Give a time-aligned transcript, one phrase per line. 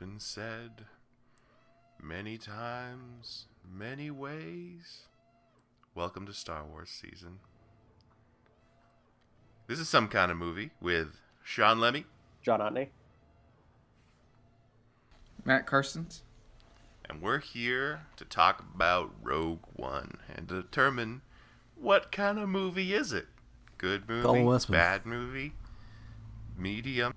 [0.00, 0.84] Although it's been said
[2.02, 5.02] many times, many ways,
[5.94, 7.38] welcome to Star Wars season.
[9.66, 12.04] This is some kind of movie with Sean Lemmy,
[12.42, 12.88] John Otney.
[15.44, 16.20] Matt Carstens.
[17.08, 21.22] and we're here to talk about Rogue One and determine
[21.76, 23.26] what kind of movie is it?
[23.78, 24.78] Good movie, Westman.
[24.78, 25.54] bad movie,
[26.56, 27.14] medium.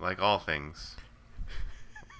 [0.00, 0.96] Like all things.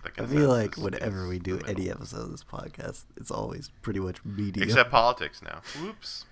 [0.02, 4.00] I feel like consensus whenever we do any episode of this podcast, it's always pretty
[4.00, 4.66] much medium.
[4.66, 5.60] Except politics now.
[5.80, 6.24] Whoops.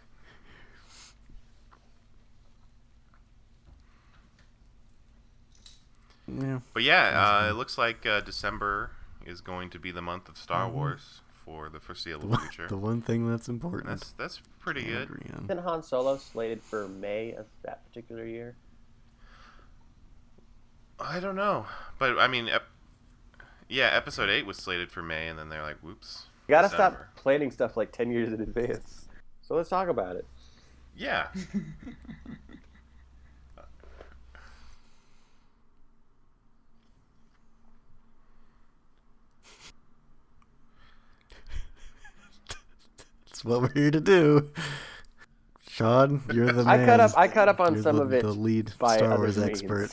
[6.26, 6.60] yeah.
[6.72, 8.90] But yeah, uh, it looks like uh, December
[9.26, 12.64] is going to be the month of Star Wars for the foreseeable future.
[12.64, 12.74] Mm-hmm.
[12.74, 13.86] the one thing that's important.
[13.88, 15.02] That's that's pretty I'll good.
[15.04, 15.44] agree on.
[15.44, 18.56] Isn't Han Solo slated for May of that particular year?
[21.00, 21.66] I don't know,
[21.98, 22.66] but I mean, ep-
[23.68, 27.08] yeah, Episode Eight was slated for May, and then they're like, "Whoops." You gotta December.
[27.12, 29.06] stop planning stuff like 10 years in advance.
[29.42, 30.26] So let's talk about it.
[30.96, 31.28] Yeah.
[43.26, 44.50] That's what we're here to do.
[45.68, 46.68] Sean, you're the man.
[46.68, 46.86] I man.
[46.86, 49.12] cut up I cut up on You're some the, of it the lead by Star
[49.12, 49.48] other Wars means.
[49.48, 49.90] expert.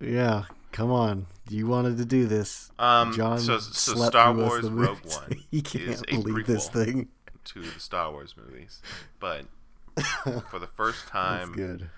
[0.00, 1.26] Yeah, come on.
[1.48, 2.70] You wanted to do this.
[2.78, 4.98] Um, John so- so slept Star Wars the Rogue.
[5.04, 7.08] One he can't a believe this thing.
[7.44, 8.80] to the Star Wars movies,
[9.20, 9.44] but
[10.50, 11.90] for the first time, good.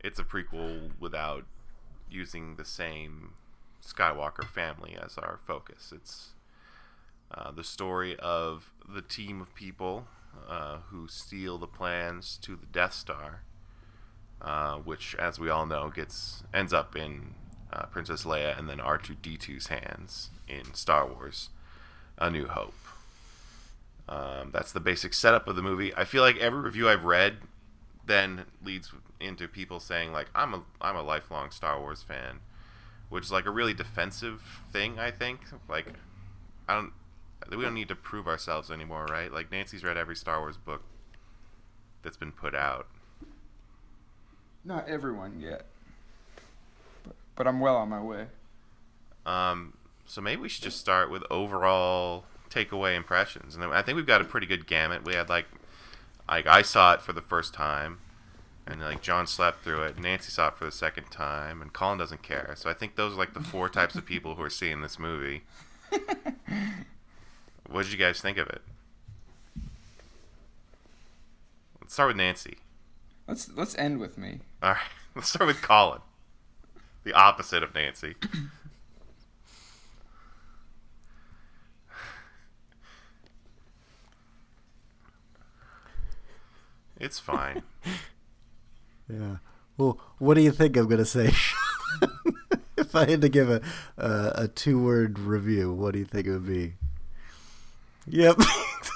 [0.00, 1.44] it's a prequel without
[2.10, 3.34] using the same
[3.84, 5.92] Skywalker family as our focus.
[5.94, 6.30] It's
[7.32, 10.06] uh, the story of the team of people
[10.48, 13.42] uh, who steal the plans to the Death Star,
[14.42, 17.34] uh, which, as we all know, gets ends up in
[17.72, 21.50] uh, Princess Leia and then R2D2's hands in Star Wars:
[22.18, 22.74] A New Hope.
[24.08, 25.94] Um, that's the basic setup of the movie.
[25.94, 27.38] I feel like every review I've read
[28.06, 28.90] then leads
[29.20, 32.40] into people saying like I'm a I'm a lifelong Star Wars fan,
[33.10, 34.98] which is like a really defensive thing.
[34.98, 35.86] I think like
[36.68, 36.92] I don't
[37.50, 39.32] we don't need to prove ourselves anymore, right?
[39.32, 40.82] Like Nancy's read every Star Wars book
[42.02, 42.88] that's been put out.
[44.68, 45.64] Not everyone yet,
[47.02, 48.26] but, but I'm well on my way.
[49.24, 49.72] Um,
[50.04, 54.20] so maybe we should just start with overall takeaway impressions, and I think we've got
[54.20, 55.06] a pretty good gamut.
[55.06, 55.46] We had like,
[56.28, 58.00] like I saw it for the first time,
[58.66, 59.98] and like John slept through it.
[59.98, 62.52] Nancy saw it for the second time, and Colin doesn't care.
[62.54, 64.98] So I think those are like the four types of people who are seeing this
[64.98, 65.44] movie.
[67.66, 68.60] what did you guys think of it?
[71.80, 72.58] Let's start with Nancy.
[73.26, 74.40] Let's let's end with me.
[74.62, 74.78] All right,
[75.14, 76.00] let's start with Colin,
[77.04, 78.14] the opposite of Nancy.
[87.00, 87.62] It's fine.
[89.10, 89.36] Yeah.
[89.78, 91.32] Well, what do you think I'm gonna say?
[92.76, 93.62] if I had to give a
[93.96, 96.74] a, a two word review, what do you think it would be?
[98.06, 98.38] Yep,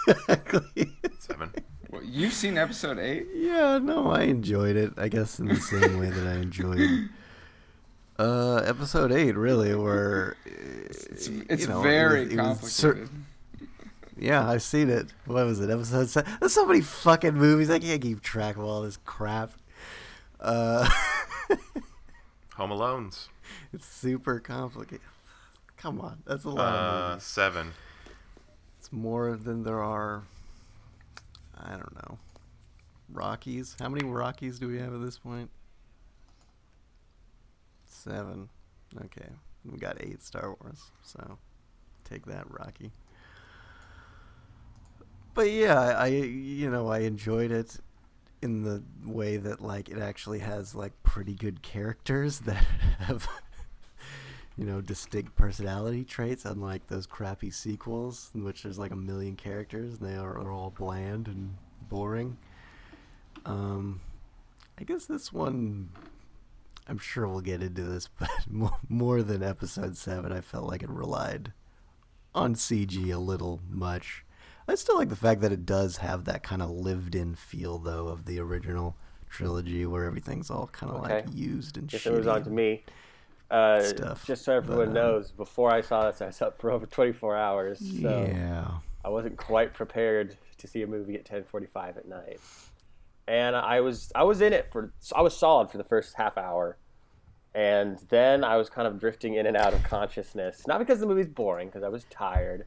[0.06, 0.92] exactly.
[1.18, 1.50] Seven.
[1.92, 3.26] Well, you've seen episode eight.
[3.34, 4.94] Yeah, no, I enjoyed it.
[4.96, 7.10] I guess in the same way that I enjoyed
[8.18, 12.92] uh, episode eight, really, where It's it's you know, it very was- it was cer-
[12.94, 13.24] complicated.
[14.16, 15.08] yeah, I've seen it.
[15.26, 15.68] What was it?
[15.68, 16.32] Episode seven.
[16.40, 17.68] There's so many fucking movies.
[17.68, 19.52] I can't keep track of all this crap.
[20.40, 20.88] Uh,
[22.54, 23.28] Home Alone's.
[23.72, 25.00] it's super complicated.
[25.76, 27.24] Come on, that's a lot Uh, of movies.
[27.24, 27.72] seven.
[28.78, 30.22] It's more than there are.
[31.62, 32.18] I don't know.
[33.10, 33.76] Rockies.
[33.78, 35.50] How many Rockies do we have at this point?
[37.86, 38.48] Seven.
[39.04, 39.28] Okay,
[39.64, 40.90] we got eight Star Wars.
[41.02, 41.38] So,
[42.04, 42.90] take that, Rocky.
[45.34, 47.78] But yeah, I you know I enjoyed it
[48.42, 52.64] in the way that like it actually has like pretty good characters that
[52.98, 53.28] have
[54.56, 59.36] you know distinct personality traits unlike those crappy sequels in which there's like a million
[59.36, 61.54] characters and they are, are all bland and
[61.88, 62.36] boring.
[63.44, 64.00] Um
[64.78, 65.90] i guess this one
[66.88, 70.82] i'm sure we'll get into this but more, more than episode 7 i felt like
[70.82, 71.52] it relied
[72.34, 74.24] on cg a little much.
[74.68, 77.78] I still like the fact that it does have that kind of lived in feel
[77.78, 78.96] though of the original
[79.28, 82.84] trilogy where everything's all kind of like used and Guess it was on to me.
[83.52, 86.58] Uh, stuff, just so everyone but, uh, knows, before I saw this, I was up
[86.58, 87.78] for over 24 hours.
[87.78, 88.78] So Yeah.
[89.04, 92.40] I wasn't quite prepared to see a movie at 10:45 at night,
[93.26, 96.38] and I was I was in it for I was solid for the first half
[96.38, 96.76] hour,
[97.54, 100.66] and then I was kind of drifting in and out of consciousness.
[100.66, 102.64] Not because the movie's boring, because I was tired,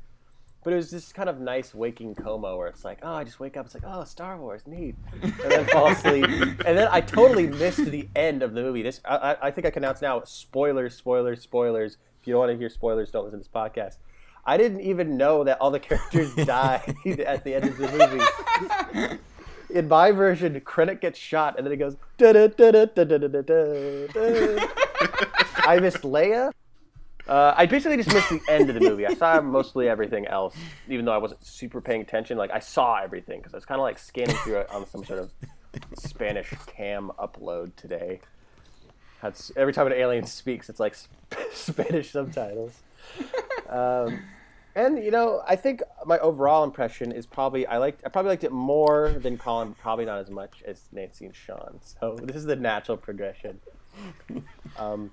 [0.65, 3.39] but it was just kind of nice waking coma where it's like, oh, I just
[3.39, 6.25] wake up, it's like, oh, Star Wars, neat, and then fall asleep,
[6.65, 8.81] and then I totally missed the end of the movie.
[8.81, 11.97] This I, I think I can announce now: spoilers, spoilers, spoilers.
[12.19, 13.97] If you don't want to hear spoilers, don't listen to this podcast.
[14.43, 19.19] I didn't even know that all the characters died at the end of the movie.
[19.69, 21.95] In my version, Krennic gets shot, and then it goes.
[25.67, 26.51] I missed Leia.
[27.27, 29.05] Uh, I basically just missed the end of the movie.
[29.07, 30.55] I saw mostly everything else,
[30.87, 32.37] even though I wasn't super paying attention.
[32.37, 35.03] Like I saw everything because I was kind of like scanning through it on some
[35.03, 35.31] sort of
[35.97, 38.19] Spanish cam upload today.
[39.21, 41.09] Had s- every time an alien speaks, it's like sp-
[41.53, 42.79] Spanish subtitles.
[43.69, 44.19] Um,
[44.75, 48.43] and you know, I think my overall impression is probably I liked I probably liked
[48.43, 51.79] it more than Colin, probably not as much as Nancy and Sean.
[51.81, 53.59] So this is the natural progression.
[54.77, 55.09] Um,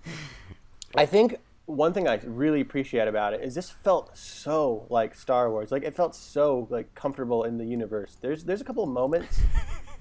[0.95, 1.37] I think
[1.67, 5.71] one thing I really appreciate about it is this felt so like Star Wars.
[5.71, 8.17] Like it felt so like comfortable in the universe.
[8.21, 9.41] There's there's a couple of moments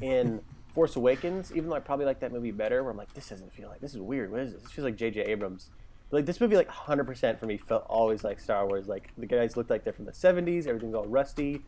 [0.02, 0.42] in
[0.74, 3.52] Force Awakens, even though I probably like that movie better, where I'm like, this doesn't
[3.54, 4.32] feel like this is weird.
[4.32, 4.64] What is this?
[4.64, 5.22] This feels like J.J.
[5.22, 5.70] Abrams.
[6.10, 8.88] But, like this movie, like 100% for me felt always like Star Wars.
[8.88, 10.68] Like the guys looked like they're from the 70s.
[10.68, 11.62] Everything's all rusty.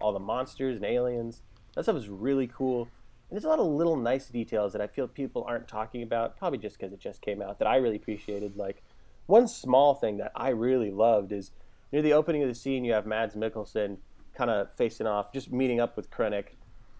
[0.00, 1.42] All the monsters and aliens.
[1.74, 2.82] That stuff is really cool.
[2.82, 6.38] And there's a lot of little nice details that I feel people aren't talking about,
[6.38, 8.56] probably just because it just came out, that I really appreciated.
[8.56, 8.82] Like,
[9.28, 11.52] one small thing that I really loved is
[11.92, 13.98] near the opening of the scene, you have Mads Mikkelsen
[14.34, 16.46] kind of facing off, just meeting up with Krennic.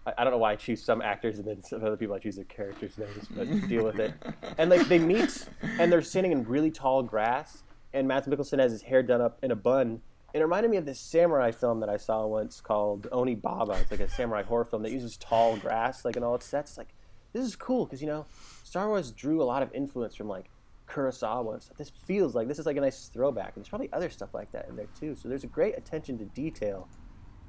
[0.05, 2.19] I, I don't know why I choose some actors and then some other people I
[2.19, 4.13] choose their characters' names, but deal with it.
[4.59, 5.47] And like they meet,
[5.79, 9.39] and they're standing in really tall grass, and Mads Mikkelsen has his hair done up
[9.41, 9.99] in a bun.
[10.31, 13.81] And it reminded me of this samurai film that I saw once called Onibaba.
[13.81, 16.77] It's like a samurai horror film that uses tall grass like in all its sets.
[16.77, 16.89] Like
[17.33, 18.27] this is cool because you know
[18.63, 20.45] Star Wars drew a lot of influence from like
[20.89, 21.77] Kurosawa and stuff.
[21.77, 24.51] This feels like this is like a nice throwback, and there's probably other stuff like
[24.51, 25.15] that in there too.
[25.15, 26.87] So there's a great attention to detail.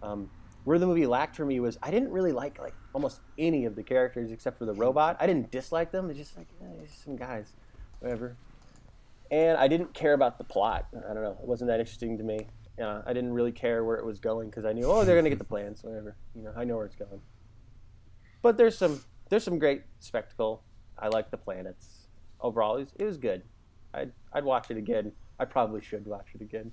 [0.03, 0.31] Um,
[0.65, 3.77] where the movie lacked for me was I didn't really like like almost any of
[3.77, 5.17] the characters except for the robot.
[5.19, 6.07] I didn't dislike them.
[6.07, 7.55] They're just like eh, they're just some guys,
[8.01, 8.37] whatever.
[9.31, 10.89] And I didn't care about the plot.
[10.93, 11.39] I don't know.
[11.41, 12.47] It wasn't that interesting to me.
[12.83, 15.31] Uh, I didn't really care where it was going because I knew oh they're gonna
[15.31, 16.17] get the plans, whatever.
[16.35, 17.21] You know I know where it's going.
[18.43, 20.63] But there's some there's some great spectacle.
[20.99, 22.00] I like the planets.
[22.43, 23.43] Overall, it was, it was good.
[23.93, 25.13] I'd I'd watch it again.
[25.39, 26.73] I probably should watch it again.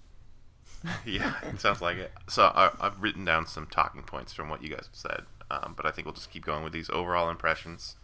[1.05, 2.11] yeah, it sounds like it.
[2.27, 5.73] So I, I've written down some talking points from what you guys have said, um,
[5.75, 7.95] but I think we'll just keep going with these overall impressions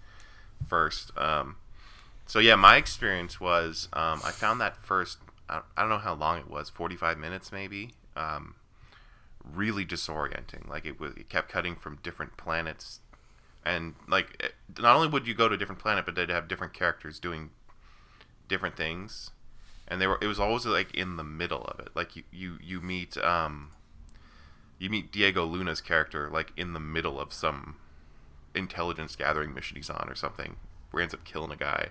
[0.67, 1.15] first.
[1.17, 1.57] Um,
[2.25, 5.17] so yeah, my experience was um, I found that first.
[5.49, 7.91] I, I don't know how long it was, forty-five minutes maybe.
[8.15, 8.55] Um,
[9.43, 10.67] really disorienting.
[10.67, 12.99] Like it was, it kept cutting from different planets,
[13.65, 16.73] and like not only would you go to a different planet, but they'd have different
[16.73, 17.51] characters doing
[18.47, 19.31] different things.
[19.87, 21.89] And they were it was always like in the middle of it.
[21.95, 23.71] Like you you you meet um
[24.79, 27.77] you meet diego luna's character like in the middle of some
[28.53, 30.57] intelligence gathering mission he's on or something
[30.91, 31.89] where he ends up killing a guy.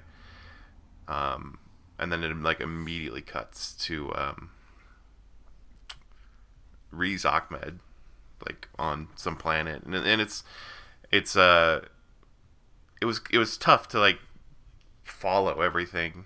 [1.09, 1.59] Um
[1.99, 4.50] and then it like immediately cuts to um
[6.91, 7.81] Riz Ahmed
[8.47, 9.83] like on some planet.
[9.85, 10.43] And, and it's
[11.12, 11.85] it's uh
[13.00, 14.19] it was it was tough to like
[15.04, 16.25] follow everything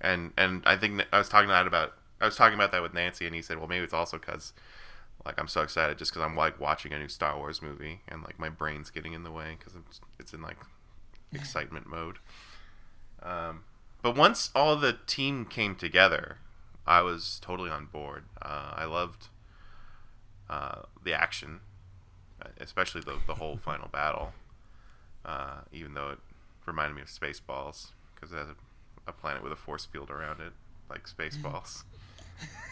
[0.00, 2.94] and and I think I was talking that about I was talking about that with
[2.94, 4.52] Nancy, and he said, well, maybe it's also because
[5.24, 8.22] like I'm so excited just because I'm like watching a new Star Wars movie, and
[8.22, 9.74] like my brain's getting in the way because
[10.18, 10.56] it's in like
[11.32, 12.18] excitement mode.
[13.22, 13.64] Um,
[14.02, 16.38] but once all the team came together,
[16.86, 18.24] I was totally on board.
[18.40, 19.28] Uh, I loved
[20.48, 21.60] uh, the action,
[22.60, 24.32] especially the the whole final battle.
[25.24, 26.18] Uh, even though it
[26.66, 28.54] reminded me of Spaceballs because it has a
[29.08, 30.52] a planet with a force field around it,
[30.90, 31.84] like Spaceballs.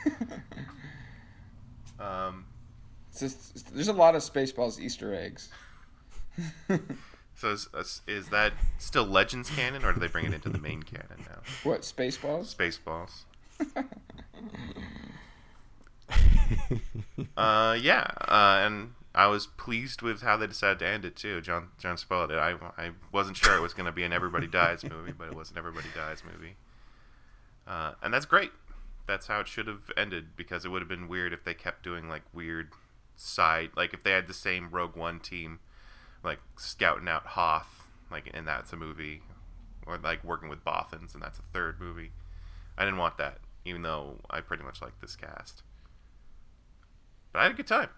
[2.00, 2.46] um,
[3.18, 5.50] there's a lot of Spaceballs Easter eggs.
[7.36, 10.58] so is, is- is that still Legends canon, or do they bring it into the
[10.58, 11.38] main canon now?
[11.62, 12.54] What Spaceballs?
[12.54, 13.24] Spaceballs.
[17.36, 21.40] Uh, yeah, uh, and I was pleased with how they decided to end it too.
[21.40, 22.38] John John spoiled it.
[22.38, 25.34] I, I wasn't sure it was going to be an Everybody Dies movie, but it
[25.34, 26.56] was an Everybody Dies movie,
[27.66, 28.50] uh, and that's great.
[29.06, 31.84] That's how it should have ended because it would have been weird if they kept
[31.84, 32.70] doing like weird
[33.14, 35.60] side, like if they had the same Rogue One team,
[36.24, 39.22] like scouting out Hoth, like and that's a movie,
[39.86, 42.10] or like working with Bothans and that's a third movie.
[42.76, 45.62] I didn't want that, even though I pretty much like this cast.
[47.32, 47.90] But I had a good time.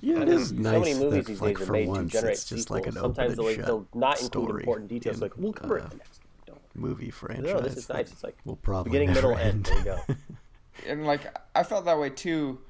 [0.00, 0.80] Yeah, it is so nice.
[0.80, 2.70] many movies that, these like, days are for made to generate it's just sequels.
[2.70, 5.16] like an Sometimes they'll, and they'll shut not include important details.
[5.16, 6.20] in, Like we'll cover it uh, in the next.
[6.46, 6.60] Don't.
[6.74, 7.44] movie franchise.
[7.44, 8.12] No, this is nice.
[8.12, 9.64] It's like will probably beginning, never middle, end.
[9.64, 10.00] There you go.
[10.86, 12.60] and like I felt that way too,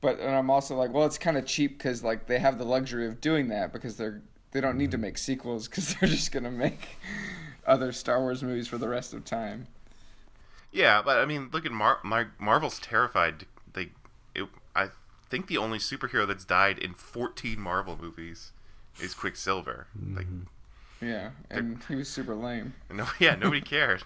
[0.00, 2.64] but and I'm also like, well, it's kind of cheap because like they have the
[2.64, 6.32] luxury of doing that because they're they don't need to make sequels because they're just
[6.32, 6.98] gonna make
[7.66, 9.68] other Star Wars movies for the rest of time.
[10.72, 13.46] Yeah, but I mean, look at Mar- Mar- Marvel's terrified.
[13.72, 13.90] They,
[14.34, 14.88] it, I
[15.28, 18.52] think the only superhero that's died in 14 Marvel movies
[19.00, 19.86] is Quicksilver.
[20.14, 20.26] Like,
[21.00, 22.74] Yeah, and he was super lame.
[22.90, 24.02] no, yeah, nobody cared.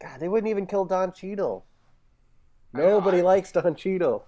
[0.00, 1.64] God, they wouldn't even kill Don Cheadle.
[2.72, 4.24] Nobody I- likes Don Cheadle.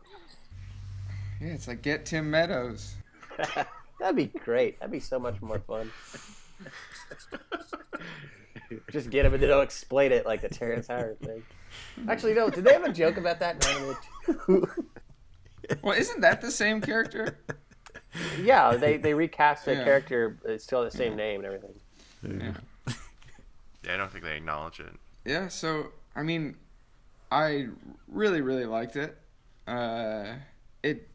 [1.41, 2.95] Yeah, it's like get Tim Meadows.
[3.99, 4.79] That'd be great.
[4.81, 5.91] That'd be so much more fun.
[8.91, 11.43] Just get him and then they'll explain it like the Terrence Howard thing.
[12.09, 12.51] Actually, no.
[12.51, 13.65] Did they have a joke about that?
[13.67, 13.97] in Iron
[14.29, 14.85] Man 2?
[15.83, 17.39] Well, isn't that the same character?
[18.43, 19.85] yeah, they they recast the Yeah.
[19.85, 20.39] character.
[20.45, 21.75] It's still the same name and everything.
[22.23, 22.95] Yeah.
[23.85, 24.93] Yeah, I don't think they acknowledge it.
[25.25, 26.57] Yeah, so I mean,
[27.33, 27.69] I
[28.09, 29.17] really really liked it.
[29.67, 30.35] Uh,
[30.83, 31.09] it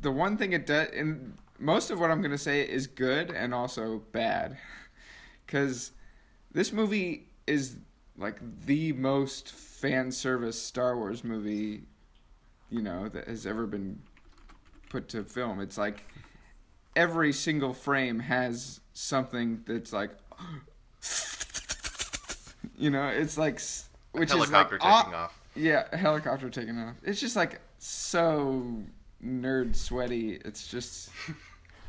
[0.00, 3.54] the one thing it does, and most of what I'm gonna say is good and
[3.54, 4.58] also bad,
[5.46, 5.92] because
[6.52, 7.76] this movie is
[8.18, 11.84] like the most fan service Star Wars movie,
[12.70, 14.00] you know, that has ever been
[14.88, 15.60] put to film.
[15.60, 16.04] It's like
[16.96, 20.10] every single frame has something that's like
[22.76, 23.60] you know it's like
[24.12, 25.40] which Helicopter is like taking off.
[25.54, 28.82] yeah helicopter taking off it's just like so
[29.24, 31.10] nerd sweaty it's just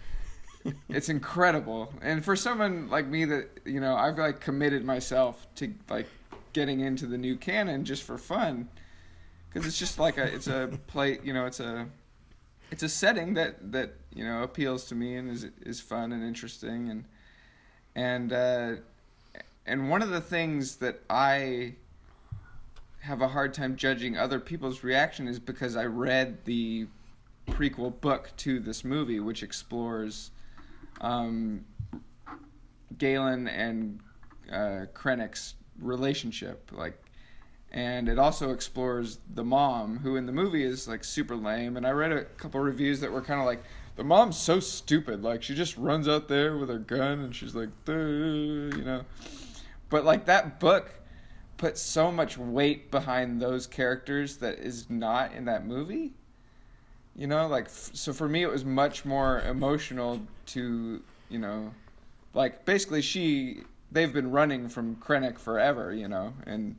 [0.90, 5.74] it's incredible and for someone like me that you know i've like committed myself to
[5.90, 6.08] like
[6.54, 8.70] getting into the new canon just for fun
[9.52, 11.88] because it's just like a it's a play you know it's a
[12.72, 16.24] it's a setting that that you know appeals to me and is is fun and
[16.24, 17.06] interesting and
[17.96, 18.76] and uh,
[19.66, 21.76] and one of the things that I
[23.02, 26.88] have a hard time judging other people's reaction is because I read the
[27.48, 30.32] prequel book to this movie, which explores
[31.02, 31.66] um,
[32.98, 34.00] Galen and
[34.52, 37.02] uh, Krennic's relationship, like,
[37.72, 41.78] and it also explores the mom, who in the movie is like super lame.
[41.78, 43.64] And I read a couple reviews that were kind of like,
[43.96, 47.56] the mom's so stupid, like she just runs out there with her gun and she's
[47.56, 49.04] like, you know.
[49.90, 50.92] But like that book
[51.58, 56.14] put so much weight behind those characters that is not in that movie.
[57.16, 61.74] You know, like f- so for me it was much more emotional to, you know,
[62.34, 63.62] like basically she
[63.92, 66.76] they've been running from Krennic forever, you know, and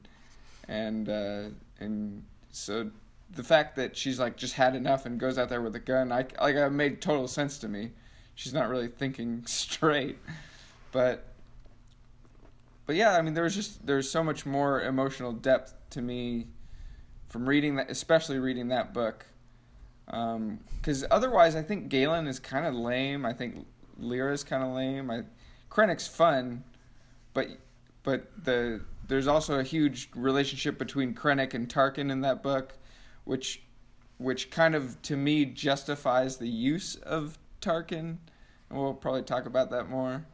[0.73, 1.43] and uh
[1.81, 2.91] and so
[3.31, 6.11] the fact that she's like just had enough and goes out there with a gun,
[6.11, 7.91] I like it made total sense to me.
[8.35, 10.19] She's not really thinking straight.
[10.91, 11.27] But
[12.87, 16.49] but yeah, I mean, there was just there's so much more emotional depth to me
[17.29, 19.27] from reading that, especially reading that book.
[20.07, 23.25] Because otherwise, I think Galen is kind of lame.
[23.25, 23.67] I think
[23.99, 25.11] Lyra's kind of lame.
[25.11, 25.23] I,
[25.71, 26.65] Krennic's fun,
[27.33, 27.49] but
[28.03, 32.75] but the there's also a huge relationship between Krennic and Tarkin in that book,
[33.25, 33.63] which
[34.19, 38.19] which kind of to me justifies the use of Tarkin.
[38.71, 40.25] And we'll probably talk about that more.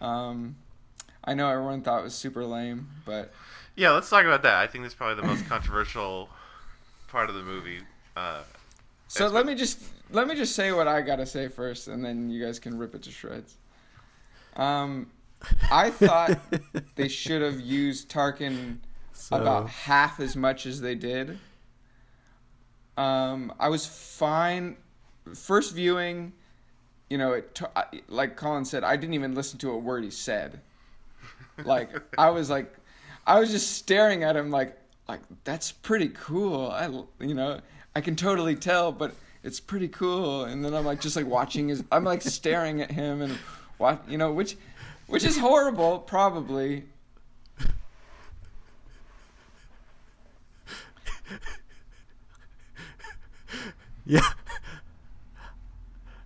[0.00, 0.56] Um,
[1.24, 3.32] I know everyone thought it was super lame, but
[3.74, 4.54] Yeah, let's talk about that.
[4.54, 6.28] I think that's probably the most controversial
[7.08, 7.80] part of the movie.
[8.16, 8.42] Uh,
[9.08, 12.30] so let me just let me just say what I gotta say first, and then
[12.30, 13.56] you guys can rip it to shreds.
[14.56, 15.10] Um,
[15.70, 16.38] I thought
[16.94, 18.78] they should have used Tarkin
[19.12, 21.38] So, about half as much as they did.
[22.96, 24.76] Um, I was fine.
[25.34, 26.32] First viewing,
[27.10, 30.04] you know, it t- I- like Colin said, I didn't even listen to a word
[30.04, 30.60] he said.
[31.64, 32.74] Like I was like,
[33.26, 34.78] I was just staring at him like,
[35.08, 36.70] like that's pretty cool.
[36.70, 36.88] I,
[37.20, 37.60] you know,
[37.94, 40.44] I can totally tell, but it's pretty cool.
[40.44, 43.38] And then I'm like, just like watching his, I'm like staring at him and
[43.78, 44.56] what, you know, which,
[45.08, 46.84] which is horrible, probably.
[54.04, 54.20] yeah.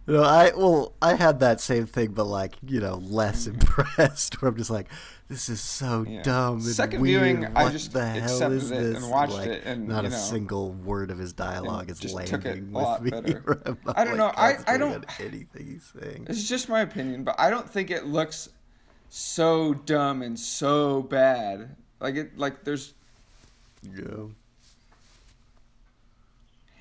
[0.07, 3.53] No, I well, I had that same thing, but like you know, less mm.
[3.55, 4.35] impressed.
[4.43, 4.89] Where I'm just like,
[5.29, 6.23] this is so Yeah.
[6.23, 6.55] dumb.
[6.57, 7.23] And Second weird.
[7.23, 9.05] viewing, I What just the hell accepted is it and this?
[9.05, 12.45] watched Like, it and, not you a single word of his dialogue is landing took
[12.47, 13.35] it a with me.
[13.95, 16.27] I'm don't like, know, I- I don't- on anything he's saying.
[16.29, 18.49] It's just my opinion, but I don't think it looks
[19.11, 21.77] so dumb and so bad.
[22.01, 22.95] Like it, like there's,
[23.83, 24.29] Yeah.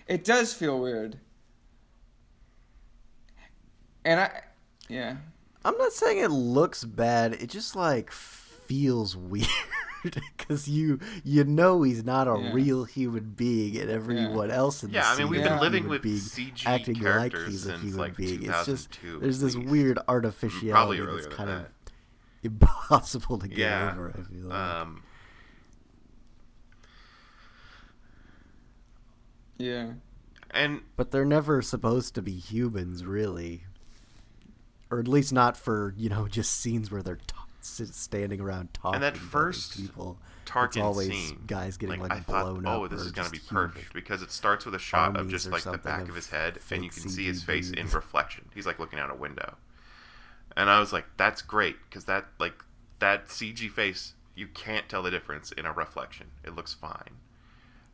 [0.08, 1.18] it does feel weird.
[4.06, 4.42] and I,
[4.88, 5.18] yeah,
[5.66, 7.34] I'm not saying it looks bad.
[7.34, 9.48] It just like feels weird
[10.38, 12.54] because you you know he's not a Yeah.
[12.54, 16.02] real human being, and everyone else in the Yeah, I mean, we've been living with
[16.02, 18.44] being, CG acting like characters he's a since, human like, being.
[18.44, 19.70] It's just 2002 there's this least.
[19.70, 21.72] weird mm, artificiality that's than kind of that.
[22.44, 23.92] impossible to get Yeah.
[23.94, 24.10] over.
[24.18, 24.58] I feel like.
[24.58, 25.04] Um,
[29.58, 29.92] yeah.
[30.52, 33.64] and But they're never supposed to be humans, really.
[34.92, 38.74] Or at least not for, you know, just scenes where they're ta- sit- standing around
[38.74, 40.18] talking And that first people.
[40.42, 43.30] it's Tarkin always scene, guys getting, like, I thought, blown oh, up this is gonna
[43.30, 46.04] be just huge perfect because it starts with a shot of just like the back
[46.04, 48.46] of of his head, and you fake can see his CG face in reflection.
[48.56, 49.58] He's like looking out a window,
[50.56, 52.64] and I was like, that's great because that like
[53.00, 56.28] that CG face, you can't tell the difference in a reflection.
[56.44, 57.18] It looks fine,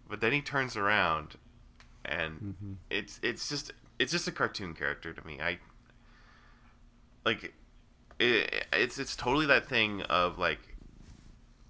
[0.09, 1.35] but then he turns around,
[2.03, 2.73] and Mm-hmm.
[2.89, 5.39] it's it's just it's just a cartoon character to me.
[5.41, 5.59] I
[7.25, 7.53] like
[8.19, 10.59] it, it's it's totally that thing of like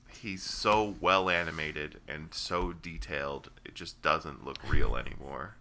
[0.09, 5.55] he's so well animated and so detailed it just doesn't look real anymore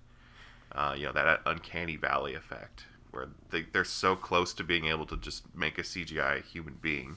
[0.73, 2.85] uh, you know that uncanny valley effect
[3.15, 7.17] where they, they're so close to being able to just make a cgi human being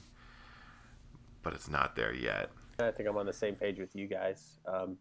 [1.42, 2.50] but it's not there yet
[2.80, 4.58] I think I'm on the same page with you guys.
[4.66, 4.96] Um,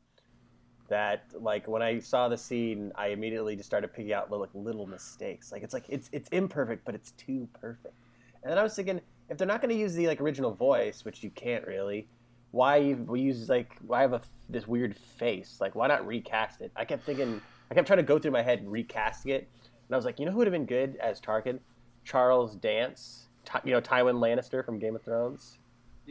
[0.89, 4.55] that like when I saw the scene, I immediately just started picking out little, like,
[4.65, 5.51] little mistakes.
[5.51, 7.93] Like it's like it's it's imperfect, but it's too perfect.
[8.41, 11.03] And then I was thinking, if they're not going to use the like original voice,
[11.03, 12.07] which you can't really,
[12.51, 15.57] why we use like why have a, this weird face?
[15.59, 16.71] Like why not recast it?
[16.75, 19.49] I kept thinking, I kept trying to go through my head recasting it,
[19.87, 21.59] and I was like, you know who would have been good as Tarkin?
[22.03, 25.59] Charles Dance, Ty, you know Tywin Lannister from Game of Thrones.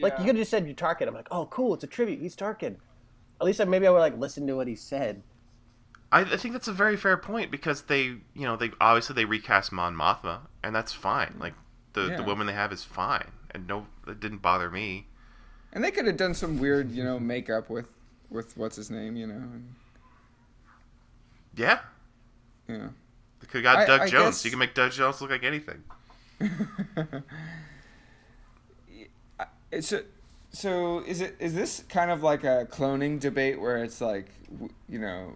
[0.01, 0.25] Like you Yeah.
[0.25, 1.07] could have just said you're Tarkin.
[1.07, 2.19] I'm like, oh, cool, it's a tribute.
[2.21, 2.77] He's Tarkin.
[3.41, 5.23] At least I, maybe I would like listen to what he said.
[6.11, 9.25] I, I think that's a very fair point because they you know they obviously they
[9.25, 11.53] recast mon mothma and that's fine like
[11.93, 12.17] the, Yeah.
[12.17, 15.07] the woman they have is fine and no it didn't bother me
[15.71, 17.87] And they could have done some weird, you know, makeup with
[18.29, 19.35] with what's his name, you know.
[19.35, 19.75] And,
[21.55, 21.79] yeah
[22.67, 22.89] yeah.
[23.47, 24.35] They could have got I- doug I jones.
[24.37, 25.83] guess- you can make doug jones look like anything.
[29.69, 30.03] It's a,
[30.51, 34.27] so is it is this kind of like a cloning debate where it's like
[34.87, 35.33] you know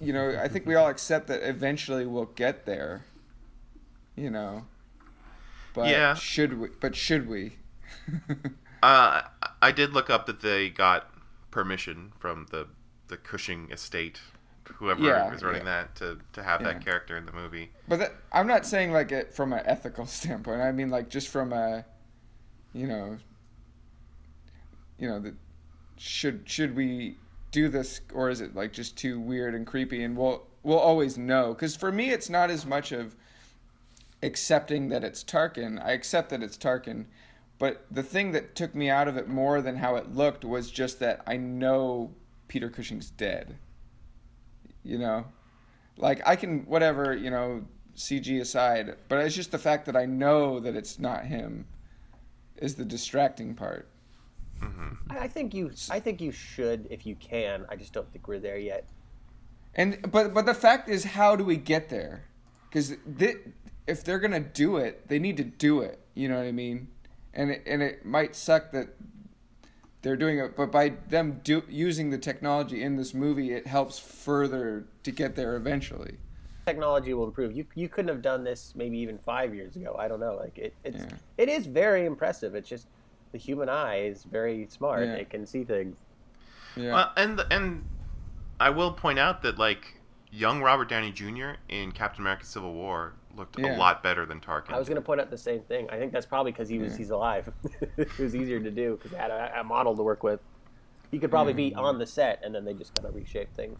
[0.00, 3.04] you know I think we all accept that eventually we'll get there
[4.16, 4.64] you know?
[5.74, 6.14] But Yeah.
[6.14, 7.56] should we but should we?
[8.82, 9.22] Uh,
[9.62, 11.10] I did look up that they got
[11.50, 12.68] permission from the
[13.08, 14.20] the Cushing estate,
[14.74, 15.82] whoever Yeah, is running yeah.
[15.82, 16.72] that, to, to have Yeah.
[16.74, 17.70] that character in the movie.
[17.88, 21.28] but that, I'm not saying like it from an ethical standpoint I mean like just
[21.28, 21.84] from a
[22.72, 23.18] you know
[24.98, 25.34] you know that
[25.96, 27.16] should should we
[27.50, 31.16] do this or is it like just too weird and creepy and we'll we'll always
[31.16, 33.14] know because for me it's not as much of
[34.22, 37.06] accepting that it's Tarkin I accept that it's Tarkin
[37.58, 40.70] but the thing that took me out of it more than how it looked was
[40.70, 42.12] just that I know
[42.48, 43.56] Peter Cushing's dead
[44.86, 45.24] you know
[45.96, 47.64] like I can whatever you know
[47.96, 51.66] CG aside but it's just the fact that I know that it's not him
[52.56, 53.88] is the distracting part
[54.62, 54.94] mm-hmm.
[55.10, 57.66] I, I think you, I think you should if you can.
[57.68, 58.86] I just don't think we're there yet.
[59.74, 62.24] And but but the fact is, how do we get there?
[62.68, 63.36] Because th-
[63.86, 66.00] if they're gonna do it, they need to do it.
[66.14, 66.88] You know what I mean?
[67.34, 68.88] And it, and it might suck that
[70.06, 73.98] they're doing it, but by them do, using the technology in this movie, it helps
[73.98, 76.18] further to get there eventually.
[76.64, 77.56] Technology will improve.
[77.56, 79.96] You you couldn't have done this maybe even five years ago.
[79.98, 80.36] I don't know.
[80.36, 81.16] Like it, it's Yeah.
[81.38, 82.54] it is very impressive.
[82.54, 82.86] It's just
[83.32, 85.06] the human eye is very smart.
[85.06, 85.14] Yeah.
[85.14, 85.96] It can see things.
[86.76, 86.92] Yeah.
[86.92, 87.84] Well, and and
[88.60, 91.54] I will point out that like young Robert Downey Jr.
[91.68, 93.76] in Captain America: Civil War looked Yeah.
[93.76, 94.72] a lot better than Tarkin.
[94.72, 95.88] I was going to point out the same thing.
[95.90, 96.98] I think that's probably because he was Yeah.
[96.98, 97.52] he's alive.
[97.96, 100.42] it was easier to do because they had a, a model to work with.
[101.10, 103.78] He could probably be on the set, and then they just kind of reshape things.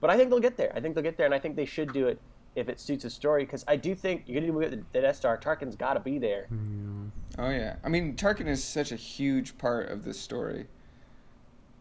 [0.00, 0.72] But I think they'll get there.
[0.74, 2.20] I think they'll get there, and I think they should do it
[2.56, 3.44] if it suits the story.
[3.44, 5.38] Because I do think you're going to do a the Death Star.
[5.38, 6.48] Tarkin's got to be there.
[7.38, 10.66] Oh yeah, I mean Tarkin is such a huge part of this story,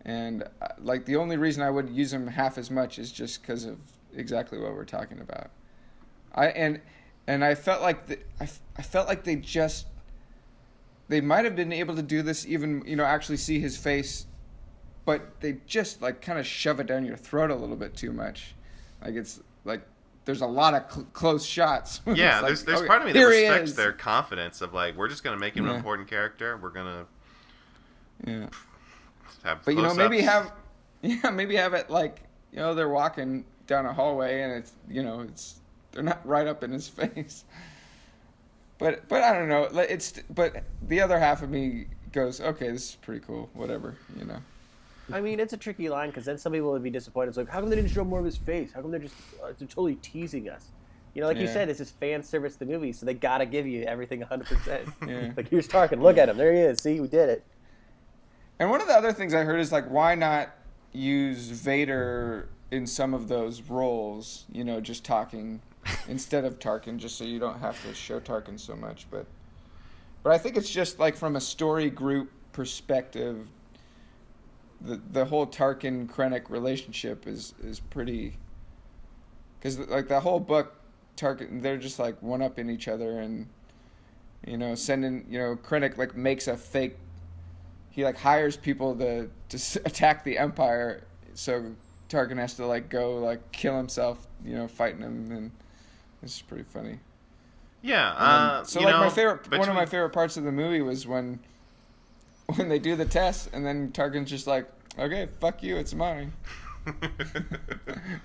[0.05, 3.41] and uh, like the only reason I would use him half as much is just
[3.41, 3.79] because of
[4.15, 5.49] exactly what we're talking about.
[6.33, 6.79] I and
[7.27, 9.87] and I felt like the, I, I felt like they just
[11.07, 14.25] they might have been able to do this even you know actually see his face,
[15.05, 18.11] but they just like kind of shove it down your throat a little bit too
[18.11, 18.55] much,
[19.03, 19.81] like it's like.
[20.23, 21.99] There's a lot of cl- close shots.
[22.05, 25.07] Yeah, like, there's there's okay, part of me that respects their confidence of like we're
[25.07, 26.57] just gonna make him an important character.
[26.57, 27.07] We're gonna
[28.25, 28.45] Yeah.
[29.43, 29.65] have.
[29.65, 30.51] But you know, maybe have
[31.01, 35.01] yeah, maybe have it like you know they're walking down a hallway and it's you
[35.01, 35.55] know it's
[35.91, 37.45] they're not right up in his face.
[38.77, 39.63] But but I don't know.
[39.81, 43.49] It's but the other half of me goes, okay, this is pretty cool.
[43.53, 44.39] Whatever, you know.
[45.13, 47.29] I mean, it's a tricky line because then some people would be disappointed.
[47.29, 48.71] It's like, how come they didn't show more of his face?
[48.73, 50.67] How come they're just uh, they're totally teasing us?
[51.13, 53.45] You know, like you said, it's just fan service to the movie, so they gotta
[53.45, 54.45] give you everything 100.
[54.45, 55.31] percent Yeah.
[55.35, 56.79] Like here's Tarkin, look at him, there he is.
[56.79, 57.43] See, we did it.
[58.59, 60.51] And one of the other things I heard is like, why not
[60.93, 64.45] use Vader in some of those roles?
[64.51, 65.59] You know, just talking
[66.07, 69.07] instead of Tarkin, just so you don't have to show Tarkin so much.
[69.09, 69.25] But,
[70.23, 73.47] but I think it's just like from a story group perspective,
[74.81, 78.37] the the whole Tarkin Krennic relationship is is pretty.
[79.59, 80.73] Because like the whole book,
[81.17, 83.47] Tarkin, they're just like one up in each other and.
[84.47, 86.97] You know, sending you know Krennic like makes a fake
[87.91, 91.03] he like hires people to to attack the empire
[91.35, 91.75] so
[92.09, 95.51] tarkin has to like go like kill himself you know fighting him and
[96.23, 96.99] it's pretty funny
[97.81, 98.13] Yeah.
[98.15, 100.81] Uh, then- so like my know, favorite one of my favorite parts of the movie
[100.81, 101.39] was when
[102.55, 104.67] when they do the test and then tarkin's just like
[104.99, 106.33] okay fuck you it's mine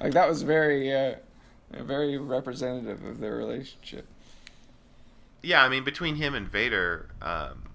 [0.00, 1.14] like that was very uh
[1.82, 4.06] very representative of their relationship
[5.42, 7.68] yeah, I mean, between him and Vader, um,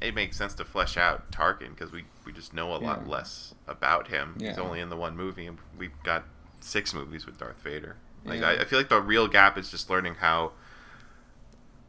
[0.00, 3.52] it makes sense to flesh out Tarkin because we, we just know a lot less
[3.66, 4.36] about him.
[4.38, 6.24] He's only in the one movie, and we've got
[6.60, 7.96] six movies with Darth Vader.
[8.24, 8.48] Like Yeah.
[8.48, 10.52] I, I feel like the real gap is just learning how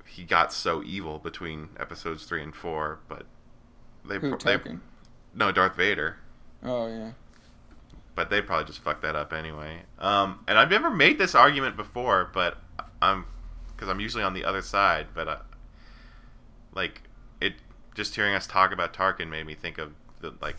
[0.06, 3.00] he got so evil between episodes three and four.
[3.08, 3.26] But
[4.06, 4.78] they Who, pro- they
[5.34, 6.18] no Darth Vader.
[6.64, 7.12] oh yeah
[8.16, 9.82] but they probably just fucked that up anyway.
[10.00, 12.58] Um, and I've never made this argument before, but
[13.02, 13.26] I'm
[13.68, 15.08] because I'm usually on the other side.
[15.14, 15.38] But uh,
[16.74, 17.04] like
[17.40, 17.54] it,
[17.96, 20.58] just hearing us talk about Tarkin made me think of the, like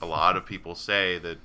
[0.00, 1.38] a lot of people say that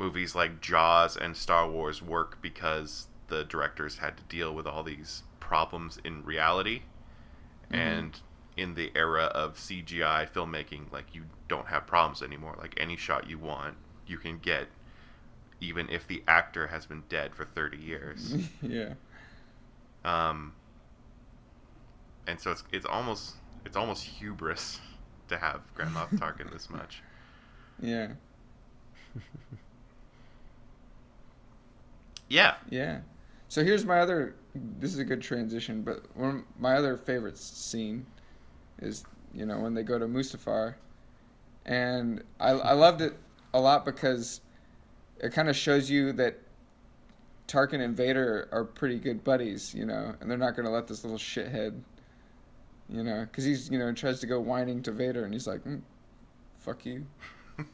[0.00, 4.82] movies like Jaws and Star Wars work because the directors had to deal with all
[4.82, 6.82] these problems in reality,
[7.70, 8.20] and
[8.56, 12.56] in the era of CGI filmmaking, like you don't have problems anymore.
[12.58, 14.68] Like any shot you want, you can get,
[15.60, 18.36] even if the actor has been dead for thirty years.
[18.62, 18.94] yeah
[20.04, 20.54] Um,
[22.26, 23.36] and so it's it's almost
[23.66, 24.80] it's almost hubris
[25.28, 27.02] to have Grand Moff Tarkin this much.
[27.80, 28.12] yeah
[32.30, 32.54] Yeah.
[32.70, 33.00] Yeah.
[33.48, 34.36] So here's my other.
[34.54, 38.06] This is a good transition, but one of my other favorite scene
[38.80, 40.76] is you know when they go to Mustafar,
[41.66, 43.14] and I I loved it
[43.52, 44.40] a lot because
[45.18, 46.38] it kind of shows you that
[47.48, 51.02] Tarkin and Vader are pretty good buddies, you know, and they're not gonna let this
[51.04, 51.80] little shithead,
[52.88, 55.64] you know, because he's you know tries to go whining to Vader, and he's like,
[55.64, 55.82] mm,
[56.60, 57.04] "Fuck you."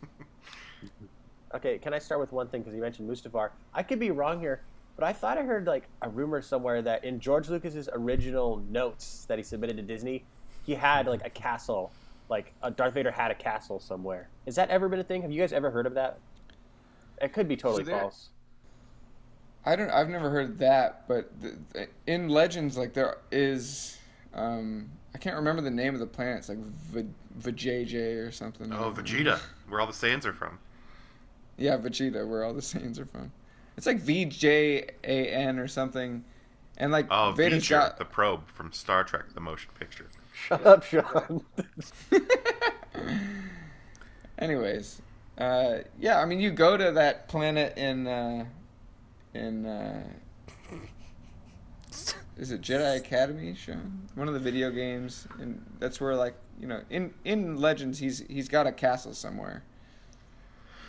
[1.56, 3.48] Okay, can I start with one thing because you mentioned Mustafar?
[3.72, 4.60] I could be wrong here,
[4.94, 9.24] but I thought I heard like a rumor somewhere that in George Lucas's original notes
[9.28, 10.22] that he submitted to Disney,
[10.66, 11.92] he had like a castle,
[12.28, 14.28] like uh, Darth Vader had a castle somewhere.
[14.44, 15.22] Has that ever been a thing?
[15.22, 16.18] Have you guys ever heard of that?
[17.22, 18.28] It could be totally there- false.
[19.68, 19.90] I don't.
[19.90, 23.98] I've never heard that, but the, the, in Legends, like there is,
[24.32, 26.38] um, I can't remember the name of the planet.
[26.38, 27.08] It's like v-
[27.40, 28.72] Vajayjay or something.
[28.72, 30.60] Oh, Vegeta, where all the Saiyans are from.
[31.56, 33.32] Yeah, Vegeta, where all the Saiyans are from.
[33.76, 36.24] It's like V J A N or something,
[36.78, 40.06] and like Oh, Vader's V'ger, got the probe from Star Trek: The Motion Picture.
[40.32, 41.44] Shut up, Sean.
[44.38, 45.00] Anyways,
[45.38, 48.44] uh, yeah, I mean, you go to that planet in uh,
[49.34, 50.02] in uh,
[52.36, 54.08] is it Jedi Academy, Sean?
[54.14, 58.24] One of the video games, and that's where like you know in in Legends he's
[58.28, 59.62] he's got a castle somewhere.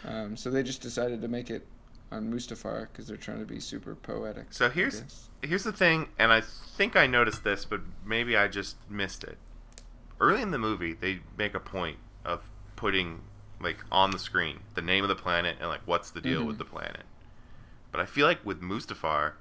[0.08, 1.66] Um, so they just decided to make it
[2.12, 4.46] on Mustafar because they're trying to be super poetic.
[4.52, 5.04] So here's
[5.42, 9.38] here's the thing, and I think I noticed this, but maybe I just missed it.
[10.20, 13.22] Early in the movie, they make a point of putting
[13.60, 16.48] like on the screen the name of the planet and like what's the deal Mhm.
[16.48, 17.04] with the planet.
[17.92, 19.34] But I feel like with Mustafar,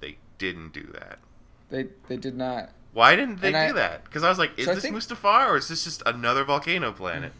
[0.00, 1.18] they didn't do that.
[1.70, 2.70] they they did not.
[2.94, 4.04] Why didn't they And do I- that?
[4.04, 6.92] Because I was like, is So this think- Mustafar or is this just another volcano
[6.92, 7.32] planet?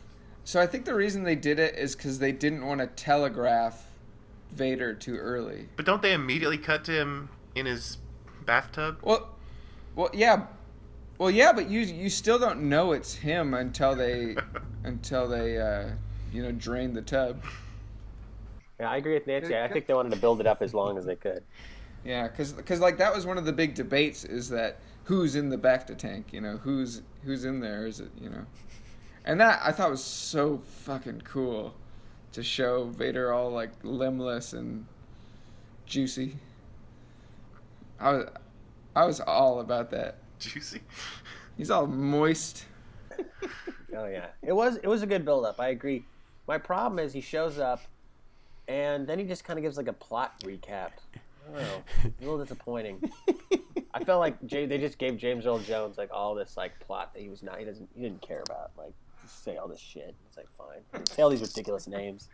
[0.48, 3.84] So I think the reason they did it is because they didn't want to telegraph
[4.50, 5.68] Vader too early.
[5.76, 7.98] But don't they immediately cut to him in his
[8.46, 8.96] bathtub?
[9.02, 9.28] Well,
[9.94, 10.46] well, yeah,
[11.18, 14.36] well, yeah, but you you still don't know it's him until they
[14.84, 15.90] until they uh,
[16.32, 17.44] you know drain the tub.
[18.80, 19.54] yeah, I agree with Nancy.
[19.54, 21.42] I think they wanted to build it up as long as they could.
[22.06, 25.50] Yeah, because cause, like that was one of the big debates is that who's in
[25.50, 26.32] the Bacta tank?
[26.32, 27.86] You know, who's who's in there?
[27.86, 28.46] Is it you know?
[29.28, 31.74] And that I thought was so fucking cool
[32.32, 34.86] to show Vader all like limbless and
[35.84, 36.36] juicy.
[38.00, 38.28] I was,
[38.96, 40.16] I was all about that.
[40.38, 40.80] Juicy.
[41.56, 42.64] He's all moist.
[43.96, 45.58] Oh yeah, it was it was a good build up.
[45.58, 46.04] I agree.
[46.46, 47.80] My problem is he shows up,
[48.68, 50.90] and then he just kind of gives like a plot recap.
[51.16, 53.10] I don't know, a little disappointing.
[53.94, 57.14] I felt like Jay, they just gave James Earl Jones like all this like plot
[57.14, 58.70] that he was not he doesn't he didn't care about.
[58.76, 60.14] Like just say all this shit.
[60.26, 62.28] It's like fine, say all these ridiculous names.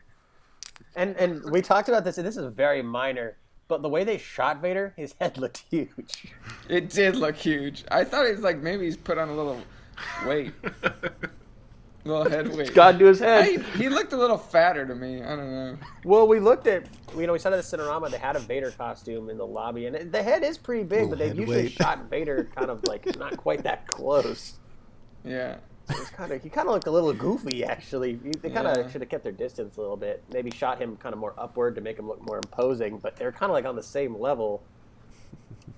[0.96, 2.18] And and we talked about this.
[2.18, 3.36] And this is very minor,
[3.68, 6.32] but the way they shot Vader, his head looked huge.
[6.68, 7.84] It did look huge.
[7.90, 9.60] I thought it was like maybe he's put on a little
[10.26, 10.52] weight,
[12.04, 12.74] little head weight.
[12.74, 13.62] God to his I, head.
[13.76, 15.22] he looked a little fatter to me.
[15.22, 15.78] I don't know.
[16.04, 18.72] Well, we looked at, you know, we saw at the Cinerama, they had a Vader
[18.72, 21.62] costume in the lobby, and it, the head is pretty big, Little but they've usually
[21.64, 21.72] weight.
[21.72, 24.54] shot Vader kind of like not quite that close.
[25.24, 25.56] Yeah.
[25.88, 28.14] Kind of, he kind of looked a little goofy, actually.
[28.14, 28.88] They kind of Yeah.
[28.90, 30.22] should have kept their distance a little bit.
[30.32, 33.32] Maybe shot him kind of more upward to make him look more imposing, but they're
[33.32, 34.62] kind of like on the same level.